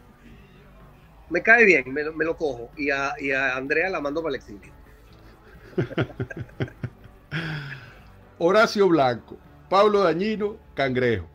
me 1.31 1.43
cae 1.43 1.65
bien, 1.65 1.93
me, 1.93 2.03
lo 2.03 2.37
cojo. 2.37 2.71
Y 2.77 2.91
a, 2.91 3.15
y 3.19 3.33
a, 3.33 3.57
Andrea 3.57 3.91
la 3.91 4.01
mando 4.01 4.23
para 4.23 4.37
el 4.37 4.41
exilio. 4.41 4.73
Horacio 8.39 8.89
Blanco, 8.89 9.37
Pablo 9.69 10.03
Dañino, 10.03 10.57
Cangrejo. 10.75 11.29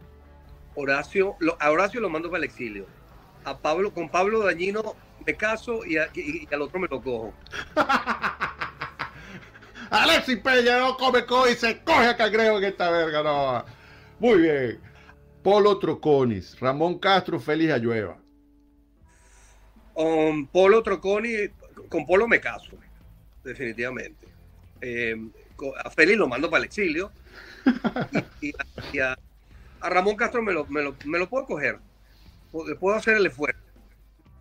Horacio, 0.76 1.36
a 1.60 1.72
Horacio 1.72 2.00
lo 2.00 2.10
mando 2.10 2.30
para 2.30 2.44
el 2.44 2.50
exilio. 2.50 2.86
A 3.44 3.58
Pablo, 3.58 3.94
con 3.94 4.08
Pablo 4.10 4.40
Dañino 4.44 4.96
me 5.26 5.36
caso 5.36 5.86
y, 5.86 5.98
al 5.98 6.62
otro 6.62 6.80
me 6.80 6.88
lo 6.88 7.02
cojo. 7.02 7.34
Alexis 9.90 10.38
Peña 10.38 10.80
no 10.80 10.96
come 10.96 11.26
cojo 11.26 11.50
y 11.50 11.56
se 11.56 11.84
coge 11.84 12.08
a 12.08 12.16
Cangrejo 12.16 12.60
en 12.60 12.64
esta 12.64 12.90
verga, 12.90 13.22
no. 13.22 13.66
Muy 14.20 14.42
bien. 14.42 14.80
Polo 15.44 15.78
Troconis, 15.80 16.58
Ramón 16.60 17.00
Castro, 17.00 17.40
Félix 17.40 17.74
Ayueva. 17.74 18.21
Um, 19.94 20.48
Polo 20.48 20.82
Troconi, 20.84 21.50
con 21.90 22.06
Polo 22.06 22.28
me 22.28 22.40
caso, 22.40 22.72
definitivamente. 23.44 24.28
Eh, 24.82 25.16
a 25.84 25.90
Félix 25.90 26.18
lo 26.18 26.28
mando 26.28 26.50
para 26.50 26.60
el 26.60 26.66
exilio. 26.66 27.12
y, 28.42 29.00
a, 29.00 29.18
Ramón 29.82 30.16
Castro 30.16 30.42
me 30.42 30.54
lo, 30.54 30.66
me 30.68 31.20
lo, 31.20 31.30
puedo 31.30 31.46
coger. 31.46 31.80
Puedo 32.52 32.96
hacer 32.96 33.18
el 33.18 33.26
esfuerzo. 33.26 33.60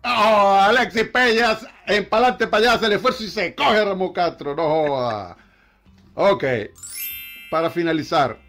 Oh, 0.03 0.57
Alexis 0.59 1.07
Peñas, 1.09 1.65
en 1.85 2.09
palante 2.09 2.47
para 2.47 2.71
allá, 2.73 2.87
el 2.87 2.93
esfuerzo 2.93 3.23
y 3.23 3.27
se 3.27 3.53
coge 3.53 3.77
a 3.77 3.85
Ramón 3.85 4.13
Castro, 4.13 4.55
no 4.55 4.63
joda. 4.63 5.37
Ok, 6.15 6.43
para 7.51 7.69
finalizar, 7.69 8.39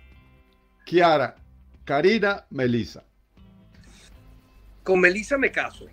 Kiara, 0.84 1.36
Karina, 1.84 2.46
Melisa. 2.50 3.04
Con 4.82 5.00
Melisa 5.00 5.36
me 5.38 5.52
caso. 5.52 5.86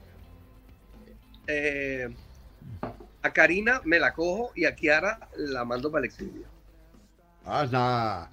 Eh, 1.49 2.07
a 3.21 3.33
Karina 3.33 3.81
me 3.83 3.99
la 3.99 4.13
cojo 4.13 4.51
y 4.55 4.65
a 4.65 4.75
Kiara 4.75 5.29
la 5.35 5.65
mando 5.65 5.91
para 5.91 6.05
el 6.05 6.11
exilio. 6.11 6.45
Ah, 7.45 7.67
nada. 7.69 8.31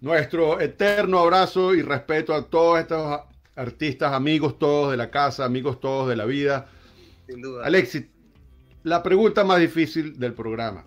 Nuestro 0.00 0.60
eterno 0.60 1.18
abrazo 1.18 1.74
y 1.74 1.82
respeto 1.82 2.34
a 2.34 2.48
todos 2.48 2.80
estos 2.80 3.20
artistas, 3.54 4.12
amigos 4.12 4.58
todos 4.58 4.90
de 4.90 4.96
la 4.96 5.10
casa, 5.10 5.44
amigos 5.44 5.80
todos 5.80 6.08
de 6.08 6.16
la 6.16 6.24
vida. 6.24 6.68
Sin 7.26 7.42
duda. 7.42 7.66
Alexis, 7.66 8.06
la 8.84 9.02
pregunta 9.02 9.44
más 9.44 9.60
difícil 9.60 10.18
del 10.18 10.32
programa. 10.32 10.86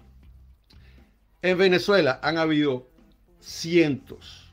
En 1.44 1.58
Venezuela 1.58 2.20
han 2.24 2.38
habido 2.38 2.88
cientos 3.40 4.44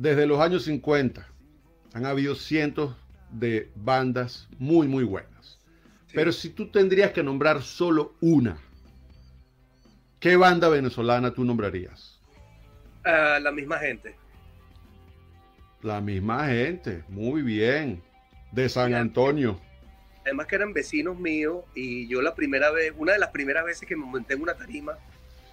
desde 0.00 0.26
los 0.26 0.40
años 0.40 0.64
50 0.64 1.28
han 1.92 2.06
habido 2.06 2.34
cientos 2.34 2.96
de 3.30 3.70
bandas 3.74 4.48
muy, 4.58 4.88
muy 4.88 5.04
buenas. 5.04 5.39
Pero 6.12 6.32
si 6.32 6.50
tú 6.50 6.70
tendrías 6.70 7.12
que 7.12 7.22
nombrar 7.22 7.62
solo 7.62 8.14
una, 8.20 8.58
¿qué 10.18 10.36
banda 10.36 10.68
venezolana 10.68 11.32
tú 11.32 11.44
nombrarías? 11.44 12.20
Ah, 13.04 13.38
la 13.40 13.52
misma 13.52 13.78
gente. 13.78 14.16
La 15.82 16.00
misma 16.00 16.46
gente, 16.46 17.04
muy 17.08 17.42
bien. 17.42 18.02
De 18.52 18.68
San 18.68 18.94
Antonio. 18.94 19.60
Además 20.22 20.46
que 20.46 20.56
eran 20.56 20.72
vecinos 20.72 21.18
míos 21.18 21.64
y 21.74 22.08
yo 22.08 22.20
la 22.20 22.34
primera 22.34 22.70
vez, 22.70 22.92
una 22.96 23.12
de 23.12 23.18
las 23.18 23.30
primeras 23.30 23.64
veces 23.64 23.88
que 23.88 23.96
me 23.96 24.04
monté 24.04 24.34
en 24.34 24.42
una 24.42 24.54
tarima, 24.54 24.98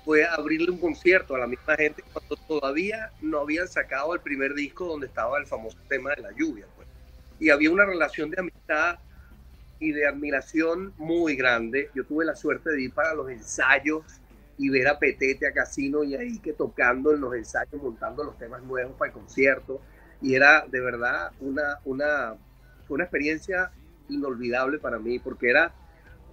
fue 0.03 0.25
abrirle 0.25 0.71
un 0.71 0.79
concierto 0.79 1.35
a 1.35 1.39
la 1.39 1.47
misma 1.47 1.75
gente 1.75 2.03
cuando 2.11 2.35
todavía 2.47 3.11
no 3.21 3.39
habían 3.39 3.67
sacado 3.67 4.13
el 4.13 4.21
primer 4.21 4.53
disco 4.53 4.85
donde 4.85 5.07
estaba 5.07 5.37
el 5.37 5.45
famoso 5.45 5.77
tema 5.87 6.11
de 6.15 6.21
la 6.23 6.31
lluvia. 6.31 6.65
Pues. 6.75 6.87
Y 7.39 7.49
había 7.49 7.71
una 7.71 7.85
relación 7.85 8.31
de 8.31 8.39
amistad 8.39 8.99
y 9.79 9.91
de 9.91 10.07
admiración 10.07 10.93
muy 10.97 11.35
grande. 11.35 11.89
Yo 11.93 12.05
tuve 12.05 12.25
la 12.25 12.35
suerte 12.35 12.71
de 12.71 12.81
ir 12.83 12.93
para 12.93 13.13
los 13.13 13.29
ensayos 13.29 14.03
y 14.57 14.69
ver 14.69 14.87
a 14.87 14.97
Petete, 14.97 15.47
a 15.47 15.53
Casino 15.53 16.03
y 16.03 16.15
ahí 16.15 16.39
que 16.39 16.53
tocando 16.53 17.13
en 17.13 17.21
los 17.21 17.35
ensayos, 17.35 17.81
montando 17.81 18.23
los 18.23 18.37
temas 18.37 18.63
nuevos 18.63 18.95
para 18.97 19.11
el 19.11 19.17
concierto. 19.17 19.81
Y 20.21 20.35
era 20.35 20.65
de 20.67 20.79
verdad 20.79 21.31
una, 21.39 21.79
una, 21.85 22.35
una 22.89 23.03
experiencia 23.03 23.71
inolvidable 24.09 24.79
para 24.79 24.97
mí 24.97 25.19
porque 25.19 25.49
era 25.49 25.73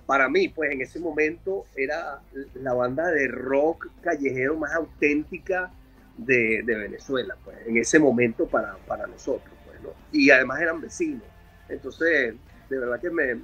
para 0.06 0.28
mí, 0.28 0.48
pues 0.48 0.70
en 0.70 0.82
ese 0.82 1.00
momento 1.00 1.64
era 1.76 2.20
la 2.54 2.74
banda 2.74 3.08
de 3.08 3.26
rock 3.28 3.88
callejero 4.02 4.56
más 4.56 4.74
auténtica 4.74 5.70
de, 6.16 6.62
Venezuela, 6.62 7.36
pues 7.42 7.56
en 7.66 7.78
ese 7.78 7.98
momento 7.98 8.46
para, 8.46 8.76
para 8.86 9.06
nosotros, 9.06 9.54
pues, 9.64 9.80
¿no? 9.80 9.90
Y 10.12 10.30
además 10.30 10.60
eran 10.60 10.80
vecinos. 10.80 11.26
Entonces, 11.68 12.34
de 12.74 12.80
verdad 12.80 13.00
que 13.00 13.10
me, 13.10 13.34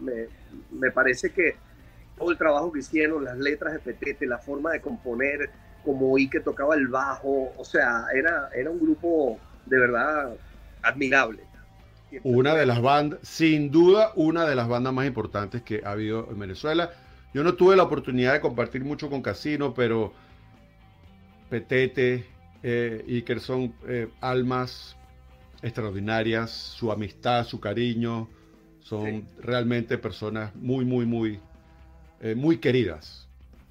me, 0.71 0.91
parece 0.91 1.31
que 1.31 1.57
todo 2.19 2.31
el 2.31 2.39
trabajo 2.39 2.73
que 2.73 2.81
hicieron, 2.81 3.25
las 3.25 3.39
letras 3.39 3.73
de 3.73 3.79
Petete, 3.79 4.27
la 4.27 4.39
forma 4.39 4.73
de 4.73 4.81
componer, 4.81 5.51
como 5.85 6.13
oí 6.13 6.29
que 6.29 6.41
tocaba 6.41 6.75
el 6.75 6.89
bajo, 6.89 7.53
o 7.57 7.65
sea, 7.65 8.07
era, 8.15 8.51
era 8.55 8.71
un 8.71 8.81
grupo 8.81 9.39
de 9.67 9.79
verdad 9.79 10.35
admirable. 10.83 11.43
Una 12.25 12.55
de 12.55 12.67
las 12.67 12.83
bandas, 12.83 13.21
sin 13.23 13.71
duda, 13.71 14.13
una 14.17 14.45
de 14.45 14.57
las 14.57 14.69
bandas 14.69 14.93
más 14.93 15.07
importantes 15.07 15.63
que 15.63 15.83
ha 15.85 15.93
habido 15.93 16.29
en 16.31 16.39
Venezuela. 16.39 16.91
Yo 17.33 17.45
no 17.45 17.55
tuve 17.55 17.77
la 17.77 17.85
oportunidad 17.85 18.33
de 18.33 18.41
compartir 18.41 18.85
mucho 18.85 19.09
con 19.09 19.23
Casino, 19.23 19.73
pero 19.73 20.13
Petete 21.49 22.27
eh, 22.63 23.23
que 23.25 23.39
son 23.39 23.73
eh, 23.87 24.09
almas 24.21 24.97
extraordinarias, 25.63 26.51
su 26.51 26.91
amistad, 26.91 27.45
su 27.47 27.61
cariño, 27.61 28.29
son 28.91 29.25
realmente 29.41 29.99
personas 29.99 30.53
muy, 30.57 30.85
muy, 30.85 31.07
muy, 31.07 31.39
eh, 32.21 32.35
muy 32.35 32.59
queridas. 32.59 33.29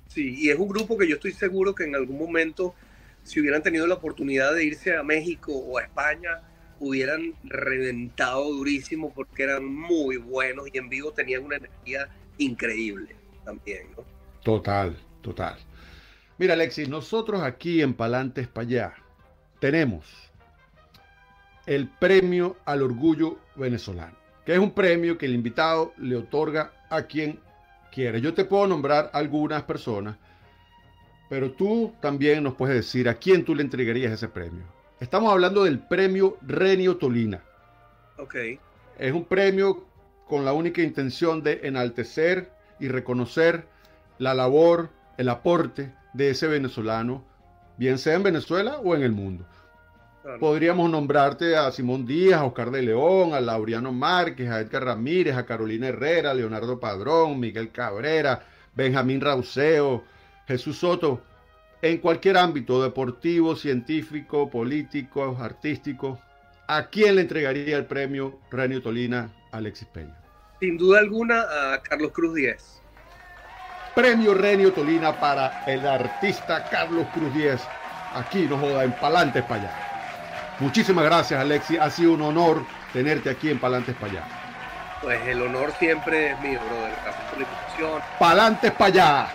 Sí, 0.08 0.34
y 0.38 0.50
es 0.50 0.58
un 0.58 0.70
grupo 0.70 0.98
que 0.98 1.10
yo 1.10 1.16
estoy 1.16 1.34
seguro 1.34 1.76
que 1.76 1.84
en 1.84 1.94
algún 1.94 2.18
momento 2.18 2.74
si 3.24 3.42
hubieran 3.42 3.62
tenido 3.62 3.86
la 3.86 3.96
oportunidad 3.96 4.56
de 4.56 4.64
irse 4.64 4.96
a 4.96 5.04
México 5.04 5.52
o 5.52 5.78
a 5.78 5.84
España, 5.84 6.42
hubieran 6.80 7.34
reventado 7.44 8.46
durísimo 8.46 9.14
porque 9.14 9.44
eran 9.44 9.66
muy 9.66 10.16
buenos 10.16 10.70
y 10.74 10.78
en 10.78 10.88
vivo 10.88 11.12
tenían 11.12 11.44
una 11.44 11.58
energía 11.58 12.08
increíble 12.38 13.14
también, 13.44 13.88
¿no? 13.98 14.06
Total, 14.42 14.96
total. 15.22 15.58
Mira, 16.38 16.54
Alexis, 16.54 16.88
nosotros 16.88 17.42
aquí 17.42 17.82
en 17.82 17.94
Palantes 17.94 18.48
para 18.48 18.66
allá 18.66 18.94
tenemos 19.60 20.06
el 21.66 21.90
premio 21.90 22.56
al 22.64 22.82
orgullo 22.82 23.38
venezolano, 23.58 24.18
que 24.50 24.56
es 24.56 24.60
un 24.60 24.72
premio 24.72 25.16
que 25.16 25.28
el 25.28 25.36
invitado 25.36 25.94
le 26.00 26.16
otorga 26.16 26.72
a 26.90 27.04
quien 27.04 27.40
quiere. 27.92 28.20
Yo 28.20 28.34
te 28.34 28.46
puedo 28.46 28.66
nombrar 28.66 29.12
algunas 29.14 29.62
personas, 29.62 30.18
pero 31.30 31.52
tú 31.52 31.94
también 32.02 32.42
nos 32.42 32.56
puedes 32.56 32.76
decir 32.76 33.08
a 33.10 33.14
quién 33.14 33.46
tú 33.46 33.54
le 33.54 33.62
entregarías 33.62 34.12
ese 34.12 34.28
premio. 34.28 34.64
Estamos 35.00 35.32
hablando 35.32 35.66
del 35.66 35.78
premio 35.78 36.40
Renio 36.42 36.98
Tolina. 36.98 37.44
Ok. 38.18 38.36
Es 38.98 39.14
un 39.14 39.26
premio 39.26 39.86
con 40.28 40.46
la 40.46 40.54
única 40.54 40.82
intención 40.82 41.44
de 41.44 41.60
enaltecer 41.66 42.52
y 42.80 42.88
reconocer 42.88 43.68
la 44.18 44.34
labor, 44.34 44.90
el 45.20 45.30
aporte 45.30 45.94
de 46.14 46.32
ese 46.32 46.48
venezolano, 46.48 47.24
bien 47.78 48.00
sea 48.00 48.16
en 48.16 48.24
Venezuela 48.24 48.80
o 48.80 48.96
en 48.96 49.04
el 49.04 49.12
mundo. 49.12 49.46
Podríamos 50.38 50.90
nombrarte 50.92 51.56
a 51.56 51.72
Simón 51.72 52.06
Díaz, 52.06 52.42
a 52.42 52.46
Oscar 52.46 52.72
de 52.72 52.84
León, 52.84 53.34
a 53.34 53.40
Laureano 53.40 53.92
Márquez, 53.92 54.50
a 54.50 54.60
Edgar 54.60 54.86
Ramírez, 54.86 55.36
a 55.36 55.46
Carolina 55.46 55.88
Herrera, 55.88 56.34
Leonardo 56.34 56.80
Padrón, 56.80 57.40
Miguel 57.40 57.72
Cabrera, 57.72 58.44
Benjamín 58.76 59.22
Rauseo, 59.22 60.04
Jesús 60.48 60.78
Soto, 60.78 61.22
en 61.82 61.98
cualquier 62.00 62.38
ámbito, 62.38 62.84
deportivo, 62.84 63.56
científico, 63.56 64.50
político, 64.50 65.38
artístico, 65.40 66.20
¿a 66.68 66.88
quién 66.88 67.16
le 67.16 67.22
entregaría 67.22 67.78
el 67.78 67.86
premio 67.86 68.40
Renio 68.52 68.82
Tolina 68.82 69.30
Alexis 69.52 69.88
Peña? 69.88 70.16
Sin 70.60 70.78
duda 70.78 71.00
alguna 71.00 71.42
a 71.42 71.82
Carlos 71.82 72.12
Cruz 72.12 72.36
Díez. 72.36 72.82
Premio 73.96 74.34
Renio 74.34 74.74
Tolina 74.74 75.20
para 75.20 75.64
el 75.66 75.88
artista 75.88 76.66
Carlos 76.70 77.08
Cruz 77.14 77.34
Díez. 77.34 77.62
Aquí 78.14 78.44
nos 78.44 78.60
joda 78.60 78.84
en 78.84 78.92
Palantes 78.94 79.44
para 79.44 79.62
allá. 79.62 79.89
Muchísimas 80.60 81.06
gracias, 81.06 81.40
Alexis. 81.40 81.80
Ha 81.80 81.90
sido 81.90 82.14
un 82.14 82.22
honor 82.22 82.66
tenerte 82.92 83.30
aquí 83.30 83.50
en 83.50 83.60
Palantes 83.60 83.96
para 83.96 84.12
allá. 84.12 84.24
Pues 85.02 85.26
el 85.28 85.42
honor 85.42 85.72
siempre 85.80 86.32
es 86.32 86.40
mío, 86.42 86.60
brother. 86.68 86.94
Gracias 87.04 87.26
por 87.30 87.40
la 87.40 87.46
invitación. 87.46 88.02
Palantes 88.20 88.72
para 88.74 88.86
allá. 88.86 89.28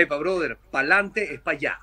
Epa, 0.00 0.16
brother, 0.16 0.56
pa'lante 0.70 1.34
es 1.34 1.40
para 1.40 1.56
allá. 1.56 1.80